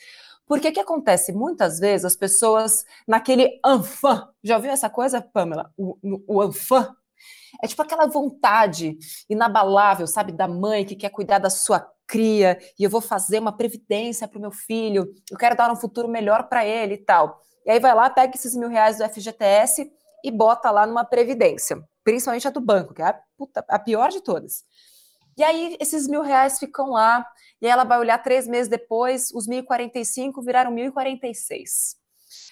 Porque 0.49 0.71
que 0.71 0.79
acontece? 0.79 1.31
Muitas 1.31 1.79
vezes 1.79 2.05
as 2.05 2.15
pessoas, 2.15 2.83
naquele 3.07 3.59
anfã, 3.63 4.27
já 4.43 4.55
ouviu 4.55 4.71
essa 4.71 4.89
coisa, 4.89 5.21
Pamela? 5.21 5.71
O, 5.77 5.95
o 6.27 6.41
anfã? 6.41 6.91
É 7.63 7.67
tipo 7.67 7.83
aquela 7.83 8.07
vontade 8.07 8.97
inabalável, 9.29 10.07
sabe, 10.07 10.31
da 10.31 10.47
mãe 10.47 10.83
que 10.83 10.95
quer 10.95 11.11
cuidar 11.11 11.37
da 11.37 11.51
sua 11.51 11.87
cria 12.07 12.57
e 12.79 12.83
eu 12.83 12.89
vou 12.89 12.99
fazer 12.99 13.37
uma 13.37 13.55
previdência 13.55 14.27
para 14.27 14.39
o 14.39 14.41
meu 14.41 14.49
filho, 14.49 15.13
eu 15.29 15.37
quero 15.37 15.55
dar 15.55 15.71
um 15.71 15.75
futuro 15.75 16.07
melhor 16.07 16.49
para 16.49 16.65
ele 16.65 16.95
e 16.95 17.05
tal. 17.05 17.39
E 17.63 17.69
aí 17.69 17.79
vai 17.79 17.93
lá, 17.93 18.09
pega 18.09 18.35
esses 18.35 18.55
mil 18.55 18.69
reais 18.69 18.97
do 18.97 19.07
FGTS 19.07 19.87
e 20.23 20.31
bota 20.31 20.71
lá 20.71 20.87
numa 20.87 21.05
previdência, 21.05 21.79
principalmente 22.03 22.47
a 22.47 22.51
do 22.51 22.59
banco, 22.59 22.95
que 22.95 23.03
é 23.03 23.05
a, 23.05 23.19
puta, 23.37 23.63
a 23.69 23.77
pior 23.77 24.09
de 24.09 24.21
todas. 24.21 24.63
E 25.39 25.43
aí 25.43 25.77
esses 25.79 26.05
mil 26.05 26.21
reais 26.21 26.59
ficam 26.59 26.89
lá 26.89 27.25
e 27.61 27.67
ela 27.67 27.85
vai 27.85 27.97
olhar 27.97 28.17
três 28.17 28.45
meses 28.45 28.67
depois, 28.67 29.31
os 29.33 29.47
1.045 29.47 30.43
viraram 30.43 30.75
1.046. 30.75 31.95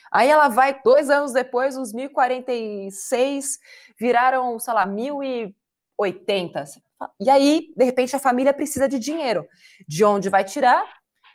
Aí 0.10 0.30
ela 0.30 0.48
vai, 0.48 0.82
dois 0.82 1.10
anos 1.10 1.34
depois, 1.34 1.76
os 1.76 1.94
1.046 1.94 3.60
viraram, 4.00 4.58
sei 4.58 4.74
lá, 4.74 4.88
1.080. 4.88 6.82
E 7.20 7.30
aí, 7.30 7.74
de 7.76 7.84
repente, 7.84 8.16
a 8.16 8.20
família 8.20 8.54
precisa 8.54 8.88
de 8.88 8.98
dinheiro. 8.98 9.46
De 9.86 10.06
onde 10.06 10.30
vai 10.30 10.46
tirar? 10.46 10.86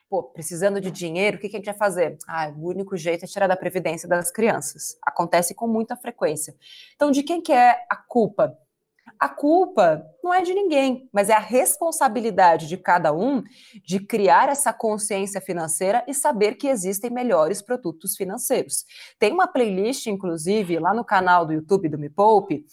Pô, 0.08 0.22
precisando 0.22 0.80
de 0.80 0.90
dinheiro, 0.90 1.36
o 1.36 1.40
que, 1.40 1.50
que 1.50 1.56
a 1.56 1.58
gente 1.58 1.66
vai 1.66 1.76
fazer? 1.76 2.16
Ah, 2.26 2.48
o 2.48 2.68
único 2.68 2.96
jeito 2.96 3.26
é 3.26 3.28
tirar 3.28 3.46
da 3.46 3.56
previdência 3.56 4.08
das 4.08 4.30
crianças. 4.30 4.96
Acontece 5.02 5.54
com 5.54 5.66
muita 5.66 5.96
frequência. 5.96 6.56
Então, 6.94 7.10
de 7.10 7.22
quem 7.22 7.42
que 7.42 7.52
é 7.52 7.84
a 7.90 7.96
culpa? 7.96 8.58
A 9.22 9.28
culpa 9.28 10.04
não 10.20 10.34
é 10.34 10.42
de 10.42 10.52
ninguém, 10.52 11.08
mas 11.12 11.28
é 11.28 11.32
a 11.32 11.38
responsabilidade 11.38 12.66
de 12.66 12.76
cada 12.76 13.12
um 13.12 13.40
de 13.86 14.00
criar 14.00 14.48
essa 14.48 14.72
consciência 14.72 15.40
financeira 15.40 16.04
e 16.08 16.12
saber 16.12 16.56
que 16.56 16.66
existem 16.66 17.08
melhores 17.08 17.62
produtos 17.62 18.16
financeiros. 18.16 18.84
Tem 19.20 19.32
uma 19.32 19.46
playlist, 19.46 20.08
inclusive, 20.08 20.76
lá 20.80 20.92
no 20.92 21.04
canal 21.04 21.46
do 21.46 21.52
YouTube 21.52 21.88
do 21.88 22.00
Me 22.00 22.10
Poupe, 22.10 22.66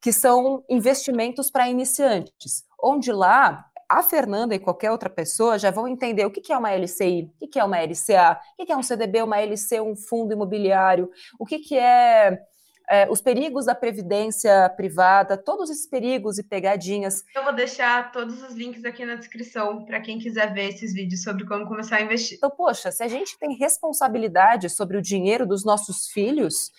que 0.00 0.12
são 0.12 0.64
investimentos 0.68 1.52
para 1.52 1.68
iniciantes, 1.68 2.64
onde 2.82 3.12
lá 3.12 3.64
a 3.88 4.02
Fernanda 4.02 4.56
e 4.56 4.58
qualquer 4.58 4.90
outra 4.90 5.08
pessoa 5.08 5.56
já 5.56 5.70
vão 5.70 5.86
entender 5.86 6.26
o 6.26 6.32
que 6.32 6.52
é 6.52 6.58
uma 6.58 6.72
LCI, 6.72 7.30
o 7.40 7.46
que 7.46 7.60
é 7.60 7.64
uma 7.64 7.78
LCA, 7.78 8.40
o 8.58 8.66
que 8.66 8.72
é 8.72 8.76
um 8.76 8.82
CDB, 8.82 9.22
uma 9.22 9.40
LC, 9.40 9.80
um 9.80 9.94
fundo 9.94 10.32
imobiliário, 10.32 11.08
o 11.38 11.46
que 11.46 11.78
é 11.78 12.40
é, 12.88 13.10
os 13.10 13.20
perigos 13.20 13.66
da 13.66 13.74
previdência 13.74 14.68
privada, 14.76 15.36
todos 15.36 15.70
esses 15.70 15.86
perigos 15.86 16.38
e 16.38 16.42
pegadinhas. 16.42 17.24
Eu 17.34 17.44
vou 17.44 17.54
deixar 17.54 18.12
todos 18.12 18.42
os 18.42 18.54
links 18.54 18.84
aqui 18.84 19.04
na 19.04 19.16
descrição 19.16 19.84
para 19.84 20.00
quem 20.00 20.18
quiser 20.18 20.52
ver 20.54 20.68
esses 20.68 20.92
vídeos 20.92 21.22
sobre 21.22 21.44
como 21.44 21.66
começar 21.66 21.96
a 21.96 22.02
investir. 22.02 22.36
Então, 22.36 22.50
poxa, 22.50 22.92
se 22.92 23.02
a 23.02 23.08
gente 23.08 23.38
tem 23.38 23.56
responsabilidade 23.56 24.68
sobre 24.70 24.96
o 24.96 25.02
dinheiro 25.02 25.46
dos 25.46 25.64
nossos 25.64 26.06
filhos, 26.08 26.70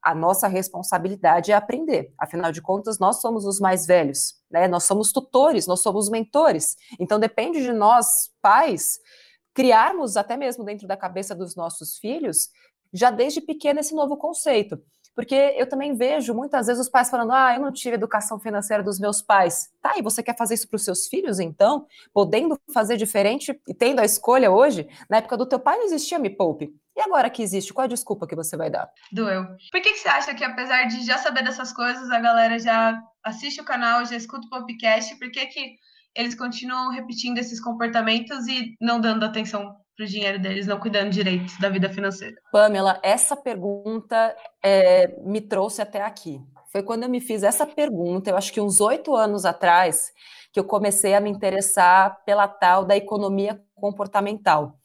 a 0.00 0.14
nossa 0.14 0.46
responsabilidade 0.46 1.50
é 1.50 1.54
aprender. 1.54 2.12
Afinal 2.16 2.52
de 2.52 2.62
contas, 2.62 2.98
nós 2.98 3.20
somos 3.20 3.44
os 3.44 3.58
mais 3.58 3.84
velhos, 3.84 4.34
né? 4.50 4.68
Nós 4.68 4.84
somos 4.84 5.12
tutores, 5.12 5.66
nós 5.66 5.80
somos 5.80 6.08
mentores. 6.08 6.76
Então 7.00 7.18
depende 7.18 7.62
de 7.62 7.72
nós, 7.72 8.30
pais, 8.40 9.00
criarmos 9.52 10.16
até 10.16 10.36
mesmo 10.36 10.64
dentro 10.64 10.86
da 10.86 10.96
cabeça 10.96 11.34
dos 11.34 11.56
nossos 11.56 11.98
filhos, 11.98 12.48
já 12.92 13.10
desde 13.10 13.40
pequeno 13.40 13.80
esse 13.80 13.94
novo 13.94 14.16
conceito. 14.16 14.80
Porque 15.14 15.34
eu 15.34 15.68
também 15.68 15.94
vejo 15.94 16.34
muitas 16.34 16.66
vezes 16.66 16.82
os 16.82 16.88
pais 16.88 17.10
falando: 17.10 17.32
ah, 17.32 17.54
eu 17.54 17.60
não 17.60 17.72
tive 17.72 17.94
educação 17.96 18.38
financeira 18.38 18.82
dos 18.82 18.98
meus 18.98 19.20
pais. 19.20 19.70
Tá, 19.80 19.98
e 19.98 20.02
você 20.02 20.22
quer 20.22 20.36
fazer 20.36 20.54
isso 20.54 20.68
para 20.68 20.76
os 20.76 20.84
seus 20.84 21.06
filhos, 21.06 21.40
então? 21.40 21.86
Podendo 22.12 22.58
fazer 22.72 22.96
diferente 22.96 23.58
e 23.66 23.74
tendo 23.74 24.00
a 24.00 24.04
escolha 24.04 24.50
hoje? 24.50 24.88
Na 25.08 25.18
época 25.18 25.36
do 25.36 25.46
teu 25.46 25.58
pai 25.58 25.76
não 25.76 25.86
existia 25.86 26.18
Me 26.18 26.30
Poupe. 26.30 26.72
E 26.96 27.00
agora 27.00 27.30
que 27.30 27.42
existe, 27.42 27.72
qual 27.72 27.84
a 27.84 27.88
desculpa 27.88 28.26
que 28.26 28.34
você 28.34 28.56
vai 28.56 28.68
dar? 28.68 28.90
Doeu. 29.12 29.44
Por 29.70 29.80
que, 29.80 29.92
que 29.92 29.98
você 29.98 30.08
acha 30.08 30.34
que, 30.34 30.42
apesar 30.42 30.84
de 30.84 31.06
já 31.06 31.16
saber 31.18 31.44
dessas 31.44 31.72
coisas, 31.72 32.10
a 32.10 32.18
galera 32.18 32.58
já 32.58 33.00
assiste 33.22 33.60
o 33.60 33.64
canal, 33.64 34.04
já 34.04 34.16
escuta 34.16 34.46
o 34.46 34.50
podcast? 34.50 35.16
Por 35.16 35.30
que, 35.30 35.46
que 35.46 35.76
eles 36.14 36.34
continuam 36.34 36.90
repetindo 36.90 37.38
esses 37.38 37.60
comportamentos 37.60 38.48
e 38.48 38.74
não 38.80 39.00
dando 39.00 39.24
atenção 39.24 39.76
para 39.98 40.04
o 40.04 40.08
dinheiro 40.08 40.38
deles, 40.38 40.64
não 40.64 40.78
cuidando 40.78 41.10
direito 41.10 41.60
da 41.60 41.68
vida 41.68 41.90
financeira? 41.90 42.36
Pamela, 42.52 43.00
essa 43.02 43.34
pergunta 43.34 44.34
é, 44.62 45.08
me 45.22 45.40
trouxe 45.40 45.82
até 45.82 46.00
aqui. 46.00 46.40
Foi 46.70 46.84
quando 46.84 47.02
eu 47.02 47.08
me 47.08 47.20
fiz 47.20 47.42
essa 47.42 47.66
pergunta, 47.66 48.30
eu 48.30 48.36
acho 48.36 48.52
que 48.52 48.60
uns 48.60 48.80
oito 48.80 49.16
anos 49.16 49.44
atrás, 49.44 50.12
que 50.52 50.60
eu 50.60 50.64
comecei 50.64 51.14
a 51.14 51.20
me 51.20 51.28
interessar 51.28 52.22
pela 52.24 52.46
tal 52.46 52.84
da 52.84 52.96
economia 52.96 53.60
comportamental, 53.74 54.78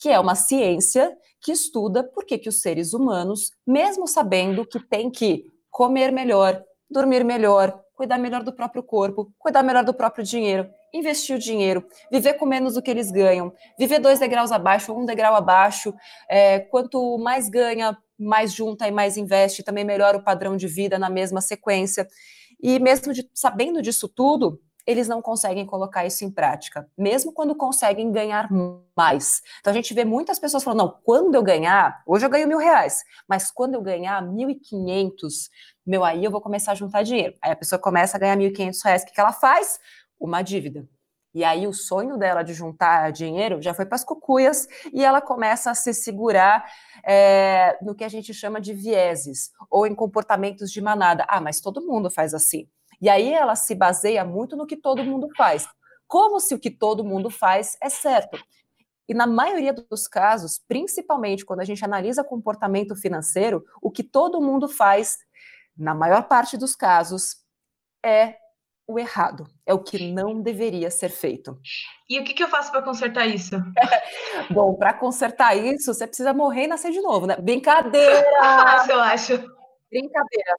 que 0.00 0.08
é 0.08 0.18
uma 0.18 0.34
ciência 0.34 1.16
que 1.40 1.52
estuda 1.52 2.02
por 2.02 2.24
que, 2.24 2.36
que 2.36 2.48
os 2.48 2.60
seres 2.60 2.92
humanos, 2.92 3.52
mesmo 3.64 4.08
sabendo 4.08 4.66
que 4.66 4.80
tem 4.80 5.08
que 5.08 5.44
comer 5.70 6.10
melhor, 6.10 6.60
dormir 6.90 7.24
melhor, 7.24 7.80
cuidar 7.94 8.18
melhor 8.18 8.42
do 8.42 8.52
próprio 8.52 8.82
corpo, 8.82 9.32
cuidar 9.38 9.62
melhor 9.62 9.84
do 9.84 9.94
próprio 9.94 10.24
dinheiro, 10.24 10.68
investir 10.96 11.36
o 11.36 11.38
dinheiro, 11.38 11.86
viver 12.10 12.34
com 12.34 12.46
menos 12.46 12.74
do 12.74 12.82
que 12.82 12.90
eles 12.90 13.10
ganham, 13.10 13.52
viver 13.78 13.98
dois 13.98 14.18
degraus 14.18 14.50
abaixo, 14.52 14.92
um 14.92 15.04
degrau 15.04 15.34
abaixo. 15.34 15.94
É, 16.28 16.60
quanto 16.60 17.18
mais 17.18 17.48
ganha, 17.48 17.96
mais 18.18 18.52
junta 18.52 18.86
e 18.88 18.90
mais 18.90 19.16
investe, 19.16 19.62
também 19.62 19.84
melhora 19.84 20.16
o 20.16 20.22
padrão 20.22 20.56
de 20.56 20.66
vida 20.66 20.98
na 20.98 21.10
mesma 21.10 21.40
sequência. 21.40 22.06
E 22.60 22.78
mesmo 22.78 23.12
de, 23.12 23.28
sabendo 23.34 23.82
disso 23.82 24.08
tudo, 24.08 24.60
eles 24.86 25.08
não 25.08 25.20
conseguem 25.20 25.66
colocar 25.66 26.06
isso 26.06 26.24
em 26.24 26.30
prática, 26.30 26.88
mesmo 26.96 27.32
quando 27.32 27.56
conseguem 27.56 28.12
ganhar 28.12 28.48
mais. 28.96 29.42
Então 29.58 29.72
a 29.72 29.74
gente 29.74 29.92
vê 29.92 30.04
muitas 30.04 30.38
pessoas 30.38 30.62
falando: 30.62 30.78
não, 30.78 30.98
quando 31.02 31.34
eu 31.34 31.42
ganhar, 31.42 32.02
hoje 32.06 32.24
eu 32.24 32.30
ganho 32.30 32.46
mil 32.46 32.58
reais, 32.58 33.02
mas 33.28 33.50
quando 33.50 33.74
eu 33.74 33.82
ganhar 33.82 34.22
mil 34.22 34.48
e 34.48 34.54
quinhentos, 34.54 35.50
meu, 35.84 36.04
aí 36.04 36.24
eu 36.24 36.30
vou 36.30 36.40
começar 36.40 36.72
a 36.72 36.76
juntar 36.76 37.02
dinheiro. 37.02 37.34
Aí 37.42 37.50
a 37.50 37.56
pessoa 37.56 37.80
começa 37.80 38.16
a 38.16 38.20
ganhar 38.20 38.36
mil 38.36 38.48
e 38.48 38.52
quinhentos 38.52 38.82
reais, 38.82 39.02
o 39.02 39.06
que, 39.06 39.12
que 39.12 39.20
ela 39.20 39.32
faz? 39.32 39.80
Uma 40.18 40.42
dívida. 40.42 40.88
E 41.36 41.44
aí 41.44 41.66
o 41.66 41.72
sonho 41.74 42.16
dela 42.16 42.42
de 42.42 42.54
juntar 42.54 43.12
dinheiro 43.12 43.60
já 43.60 43.74
foi 43.74 43.84
para 43.84 43.96
as 43.96 44.04
cucuias 44.04 44.66
e 44.90 45.04
ela 45.04 45.20
começa 45.20 45.70
a 45.70 45.74
se 45.74 45.92
segurar 45.92 46.64
é, 47.04 47.76
no 47.82 47.94
que 47.94 48.04
a 48.04 48.08
gente 48.08 48.32
chama 48.32 48.58
de 48.58 48.72
vieses 48.72 49.50
ou 49.70 49.86
em 49.86 49.94
comportamentos 49.94 50.72
de 50.72 50.80
manada. 50.80 51.26
Ah, 51.28 51.38
mas 51.38 51.60
todo 51.60 51.86
mundo 51.86 52.10
faz 52.10 52.32
assim. 52.32 52.66
E 53.02 53.10
aí 53.10 53.34
ela 53.34 53.54
se 53.54 53.74
baseia 53.74 54.24
muito 54.24 54.56
no 54.56 54.66
que 54.66 54.78
todo 54.78 55.04
mundo 55.04 55.28
faz, 55.36 55.68
como 56.08 56.40
se 56.40 56.54
o 56.54 56.58
que 56.58 56.70
todo 56.70 57.04
mundo 57.04 57.28
faz 57.28 57.76
é 57.82 57.90
certo. 57.90 58.38
E 59.06 59.12
na 59.12 59.26
maioria 59.26 59.74
dos 59.74 60.08
casos, 60.08 60.58
principalmente 60.66 61.44
quando 61.44 61.60
a 61.60 61.64
gente 61.64 61.84
analisa 61.84 62.24
comportamento 62.24 62.96
financeiro, 62.96 63.62
o 63.82 63.90
que 63.90 64.02
todo 64.02 64.40
mundo 64.40 64.68
faz, 64.68 65.18
na 65.76 65.94
maior 65.94 66.26
parte 66.26 66.56
dos 66.56 66.74
casos, 66.74 67.36
é 68.02 68.38
o 68.88 68.98
errado, 68.98 69.46
é 69.66 69.74
o 69.74 69.82
que 69.82 70.12
não 70.12 70.40
deveria 70.40 70.90
ser 70.90 71.08
feito. 71.08 71.58
E 72.08 72.20
o 72.20 72.24
que, 72.24 72.34
que 72.34 72.42
eu 72.42 72.48
faço 72.48 72.70
para 72.70 72.82
consertar 72.82 73.26
isso? 73.26 73.56
Bom, 74.50 74.74
para 74.74 74.94
consertar 74.94 75.56
isso, 75.56 75.92
você 75.92 76.06
precisa 76.06 76.32
morrer 76.32 76.64
e 76.64 76.68
nascer 76.68 76.92
de 76.92 77.00
novo, 77.00 77.26
né? 77.26 77.36
Brincadeira! 77.36 78.24
eu 78.88 79.00
acho. 79.00 79.32
Brincadeira. 79.90 80.56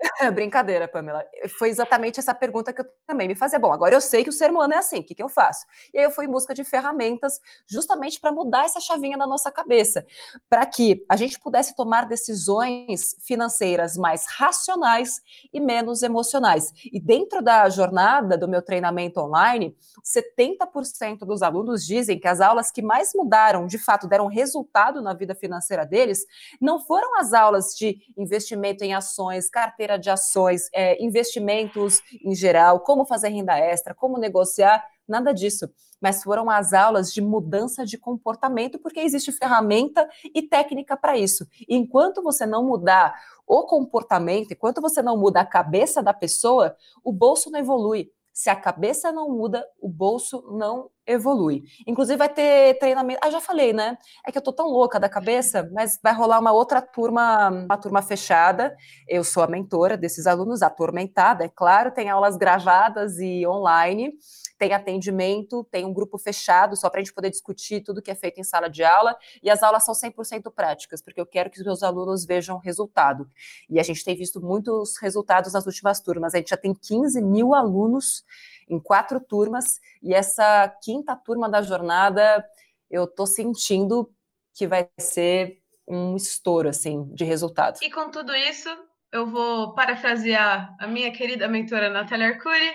Brincadeira, 0.34 0.88
Pamela. 0.88 1.24
Foi 1.58 1.68
exatamente 1.68 2.18
essa 2.18 2.34
pergunta 2.34 2.72
que 2.72 2.80
eu 2.80 2.86
também 3.06 3.28
me 3.28 3.34
fazia. 3.34 3.58
Bom, 3.58 3.72
agora 3.72 3.94
eu 3.94 4.00
sei 4.00 4.24
que 4.24 4.30
o 4.30 4.32
ser 4.32 4.50
humano 4.50 4.74
é 4.74 4.78
assim, 4.78 5.00
o 5.00 5.04
que, 5.04 5.14
que 5.14 5.22
eu 5.22 5.28
faço? 5.28 5.66
E 5.92 5.98
aí 5.98 6.04
eu 6.04 6.10
fui 6.10 6.26
em 6.26 6.30
busca 6.30 6.54
de 6.54 6.64
ferramentas 6.64 7.40
justamente 7.66 8.20
para 8.20 8.32
mudar 8.32 8.64
essa 8.64 8.80
chavinha 8.80 9.16
na 9.16 9.26
nossa 9.26 9.50
cabeça, 9.50 10.06
para 10.48 10.64
que 10.66 11.04
a 11.08 11.16
gente 11.16 11.38
pudesse 11.38 11.74
tomar 11.74 12.06
decisões 12.06 13.16
financeiras 13.20 13.96
mais 13.96 14.26
racionais 14.26 15.20
e 15.52 15.60
menos 15.60 16.02
emocionais. 16.02 16.72
E 16.92 17.00
dentro 17.00 17.42
da 17.42 17.68
jornada 17.68 18.36
do 18.36 18.48
meu 18.48 18.62
treinamento 18.62 19.20
online, 19.20 19.76
70% 20.04 21.20
dos 21.20 21.42
alunos 21.42 21.84
dizem 21.84 22.18
que 22.18 22.28
as 22.28 22.40
aulas 22.40 22.70
que 22.70 22.82
mais 22.82 23.12
mudaram, 23.14 23.66
de 23.66 23.78
fato, 23.78 24.08
deram 24.08 24.26
resultado 24.26 25.02
na 25.02 25.12
vida 25.12 25.34
financeira 25.34 25.84
deles, 25.84 26.24
não 26.60 26.80
foram 26.80 27.18
as 27.18 27.32
aulas 27.32 27.74
de 27.76 27.98
investimento 28.16 28.84
em 28.84 28.94
ações, 28.94 29.50
carteira 29.50 29.89
carteira 29.90 29.98
de 29.98 30.10
ações, 30.10 30.68
é, 30.72 31.02
investimentos 31.02 32.00
em 32.24 32.34
geral, 32.34 32.80
como 32.80 33.04
fazer 33.04 33.28
renda 33.28 33.58
extra, 33.58 33.94
como 33.94 34.18
negociar, 34.18 34.84
nada 35.08 35.32
disso. 35.32 35.68
Mas 36.00 36.22
foram 36.22 36.48
as 36.48 36.72
aulas 36.72 37.12
de 37.12 37.20
mudança 37.20 37.84
de 37.84 37.98
comportamento, 37.98 38.78
porque 38.78 39.00
existe 39.00 39.32
ferramenta 39.32 40.08
e 40.34 40.42
técnica 40.42 40.96
para 40.96 41.16
isso. 41.18 41.46
E 41.68 41.76
enquanto 41.76 42.22
você 42.22 42.46
não 42.46 42.64
mudar 42.64 43.14
o 43.46 43.64
comportamento, 43.64 44.52
enquanto 44.52 44.80
você 44.80 45.02
não 45.02 45.16
muda 45.16 45.40
a 45.40 45.46
cabeça 45.46 46.02
da 46.02 46.14
pessoa, 46.14 46.76
o 47.04 47.12
bolso 47.12 47.50
não 47.50 47.58
evolui. 47.58 48.10
Se 48.32 48.48
a 48.48 48.56
cabeça 48.56 49.10
não 49.10 49.28
muda, 49.28 49.66
o 49.80 49.88
bolso 49.88 50.42
não 50.52 50.88
evolui. 51.10 51.64
Inclusive, 51.86 52.16
vai 52.16 52.28
ter 52.28 52.78
treinamento. 52.78 53.20
Ah, 53.22 53.30
já 53.30 53.40
falei, 53.40 53.72
né? 53.72 53.96
É 54.26 54.32
que 54.32 54.38
eu 54.38 54.42
tô 54.42 54.52
tão 54.52 54.66
louca 54.66 54.98
da 54.98 55.08
cabeça, 55.08 55.68
mas 55.72 55.98
vai 56.02 56.14
rolar 56.14 56.38
uma 56.38 56.52
outra 56.52 56.80
turma, 56.80 57.48
uma 57.48 57.76
turma 57.76 58.02
fechada. 58.02 58.76
Eu 59.08 59.24
sou 59.24 59.42
a 59.42 59.46
mentora 59.46 59.96
desses 59.96 60.26
alunos, 60.26 60.62
atormentada, 60.62 61.44
é 61.44 61.48
claro, 61.48 61.90
tem 61.90 62.08
aulas 62.08 62.36
gravadas 62.36 63.18
e 63.18 63.46
online 63.46 64.12
tem 64.60 64.74
atendimento, 64.74 65.66
tem 65.70 65.86
um 65.86 65.92
grupo 65.92 66.18
fechado 66.18 66.76
só 66.76 66.90
para 66.90 67.00
a 67.00 67.02
gente 67.02 67.14
poder 67.14 67.30
discutir 67.30 67.80
tudo 67.80 68.02
que 68.02 68.10
é 68.10 68.14
feito 68.14 68.38
em 68.38 68.44
sala 68.44 68.68
de 68.68 68.84
aula, 68.84 69.16
e 69.42 69.48
as 69.48 69.62
aulas 69.62 69.84
são 69.84 69.94
100% 69.94 70.52
práticas, 70.54 71.00
porque 71.00 71.18
eu 71.18 71.24
quero 71.24 71.48
que 71.48 71.58
os 71.58 71.64
meus 71.64 71.82
alunos 71.82 72.26
vejam 72.26 72.58
resultado. 72.58 73.26
E 73.70 73.80
a 73.80 73.82
gente 73.82 74.04
tem 74.04 74.14
visto 74.14 74.38
muitos 74.38 74.98
resultados 74.98 75.54
nas 75.54 75.64
últimas 75.64 75.98
turmas, 76.00 76.34
a 76.34 76.36
gente 76.36 76.50
já 76.50 76.58
tem 76.58 76.74
15 76.74 77.22
mil 77.22 77.54
alunos 77.54 78.22
em 78.70 78.78
quatro 78.78 79.20
turmas, 79.20 79.78
e 80.02 80.14
essa 80.14 80.68
quinta 80.82 81.16
turma 81.16 81.48
da 81.48 81.60
jornada, 81.60 82.44
eu 82.90 83.04
estou 83.04 83.26
sentindo 83.26 84.10
que 84.54 84.66
vai 84.66 84.88
ser 84.98 85.58
um 85.86 86.16
estouro, 86.16 86.68
assim, 86.68 87.04
de 87.14 87.24
resultado. 87.24 87.78
E 87.82 87.90
com 87.90 88.10
tudo 88.10 88.34
isso, 88.34 88.68
eu 89.12 89.26
vou 89.26 89.74
parafrasear 89.74 90.74
a 90.78 90.86
minha 90.86 91.10
querida 91.12 91.48
mentora 91.48 91.90
Natália 91.90 92.28
Arcuri, 92.28 92.72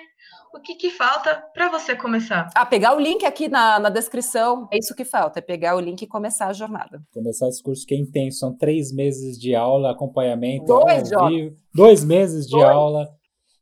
o 0.53 0.59
que, 0.61 0.75
que 0.75 0.89
falta 0.89 1.43
para 1.53 1.69
você 1.69 1.95
começar? 1.95 2.49
Ah, 2.55 2.65
pegar 2.65 2.95
o 2.95 2.99
link 2.99 3.25
aqui 3.25 3.49
na, 3.49 3.77
na 3.77 3.89
descrição. 3.89 4.69
É 4.71 4.77
isso 4.77 4.95
que 4.95 5.03
falta, 5.03 5.39
é 5.39 5.41
pegar 5.41 5.75
o 5.75 5.81
link 5.81 6.01
e 6.01 6.07
começar 6.07 6.47
a 6.47 6.53
jornada. 6.53 7.03
Começar 7.13 7.49
esse 7.49 7.61
curso 7.61 7.85
que 7.85 7.93
é 7.93 7.97
intenso. 7.97 8.39
São 8.39 8.55
três 8.55 8.93
meses 8.93 9.37
de 9.37 9.53
aula, 9.53 9.91
acompanhamento. 9.91 10.65
Dois, 10.65 11.09
vivo, 11.09 11.57
Dois 11.73 12.05
meses 12.05 12.45
de 12.45 12.51
Dois. 12.51 12.63
aula. 12.63 13.14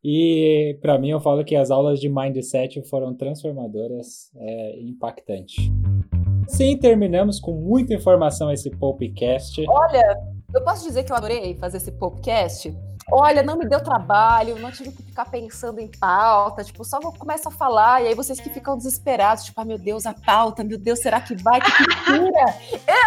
E 0.04 0.78
para 0.82 0.98
mim 1.00 1.12
eu 1.12 1.20
falo 1.20 1.46
que 1.46 1.56
as 1.56 1.72
aulas 1.72 2.00
de 2.00 2.10
mindset 2.10 2.82
foram 2.90 3.14
transformadoras, 3.14 4.32
é 4.36 4.82
impactante. 4.82 5.72
Sim, 6.48 6.78
terminamos 6.78 7.40
com 7.40 7.54
muita 7.54 7.94
informação 7.94 8.52
esse 8.52 8.70
podcast. 8.70 9.64
Olha, 9.68 10.20
eu 10.54 10.64
posso 10.64 10.84
dizer 10.84 11.04
que 11.04 11.12
eu 11.12 11.16
adorei 11.16 11.56
fazer 11.56 11.78
esse 11.78 11.92
podcast 11.94 12.76
Olha, 13.12 13.44
não 13.44 13.58
me 13.58 13.66
deu 13.66 13.82
trabalho, 13.82 14.60
não 14.60 14.72
tive 14.72 14.92
que 14.92 15.04
ficar 15.04 15.26
pensando 15.26 15.80
em 15.80 15.88
pauta, 15.88 16.64
tipo, 16.64 16.84
só 16.84 17.00
começo 17.00 17.48
a 17.48 17.52
falar, 17.52 18.02
e 18.02 18.08
aí 18.08 18.16
vocês 18.16 18.40
que 18.40 18.50
ficam 18.50 18.78
desesperados, 18.78 19.46
tipo, 19.46 19.60
ah, 19.60 19.66
meu 19.66 19.78
Deus, 19.78 20.06
a 20.06 20.14
pauta, 20.14 20.64
meu 20.64 20.78
Deus, 20.78 21.00
será 21.00 21.22
que 21.22 21.36
vai? 21.36 21.60
Que 21.62 21.72
cultura! 21.72 22.46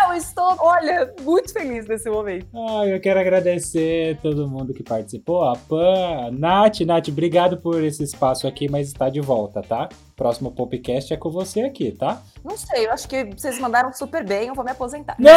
eu 0.08 0.14
estou, 0.14 0.56
olha, 0.60 1.14
muito 1.22 1.52
feliz 1.52 1.86
nesse 1.86 2.08
momento. 2.08 2.46
Ah, 2.54 2.86
eu 2.86 3.00
quero 3.00 3.20
agradecer 3.20 4.18
todo 4.22 4.48
mundo 4.48 4.72
que 4.72 4.82
participou, 4.82 5.44
a 5.44 5.56
Pan, 5.56 6.26
a 6.26 6.30
Nath, 6.30 6.80
Nath, 6.80 7.08
obrigado 7.08 7.56
por 7.56 7.82
esse 7.82 8.02
espaço 8.02 8.46
aqui, 8.46 8.68
mas 8.70 8.88
está 8.88 9.08
de 9.08 9.20
volta, 9.20 9.62
tá? 9.62 9.88
Próximo 10.16 10.50
podcast 10.50 11.12
é 11.12 11.16
com 11.18 11.30
você 11.30 11.60
aqui, 11.60 11.92
tá? 11.92 12.22
Não 12.42 12.56
sei, 12.56 12.86
eu 12.86 12.92
acho 12.92 13.06
que 13.06 13.22
vocês 13.36 13.58
mandaram 13.58 13.92
super 13.92 14.24
bem, 14.24 14.48
eu 14.48 14.54
vou 14.54 14.64
me 14.64 14.70
aposentar. 14.70 15.14
Não! 15.18 15.36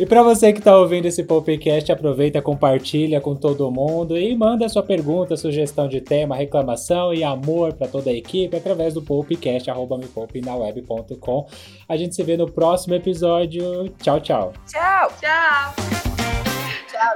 E 0.00 0.06
para 0.06 0.22
você 0.22 0.52
que 0.52 0.58
está 0.58 0.76
ouvindo 0.76 1.06
esse 1.06 1.22
podcast, 1.22 1.92
aproveita, 1.92 2.42
compartilha 2.42 3.20
com 3.20 3.36
todo 3.36 3.70
mundo 3.70 4.18
e 4.18 4.34
manda 4.34 4.68
sua 4.68 4.82
pergunta, 4.82 5.36
sugestão 5.36 5.86
de 5.86 6.00
tema, 6.00 6.34
reclamação 6.34 7.14
e 7.14 7.22
amor 7.22 7.72
para 7.74 7.86
toda 7.86 8.10
a 8.10 8.12
equipe 8.12 8.56
através 8.56 8.94
do 8.94 9.02
podcast 9.02 9.70
arroba 9.70 9.96
mepoupinaweb.com. 9.96 11.46
A 11.88 11.96
gente 11.96 12.16
se 12.16 12.22
vê 12.24 12.36
no 12.36 12.50
próximo 12.50 12.94
episódio. 12.94 13.88
Tchau. 14.02 14.20
Tchau! 14.20 14.52
Tchau. 14.66 15.12
Tchau, 15.20 16.11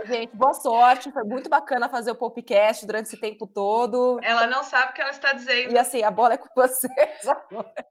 gente. 0.05 0.37
Boa 0.37 0.55
sorte. 0.55 1.11
Foi 1.13 1.25
muito 1.25 1.49
bacana 1.49 1.89
fazer 1.89 2.11
o 2.11 2.15
podcast 2.15 2.87
durante 2.87 3.07
esse 3.07 3.17
tempo 3.17 3.47
todo. 3.47 4.19
Ela 4.23 4.47
não 4.47 4.63
sabe 4.63 4.91
o 4.91 4.95
que 4.95 5.01
ela 5.01 5.11
está 5.11 5.33
dizendo. 5.33 5.73
E 5.73 5.79
assim, 5.79 6.03
a 6.03 6.11
bola 6.11 6.35
é 6.35 6.37
com 6.39 6.49
vocês 6.55 6.91
agora. 7.27 7.87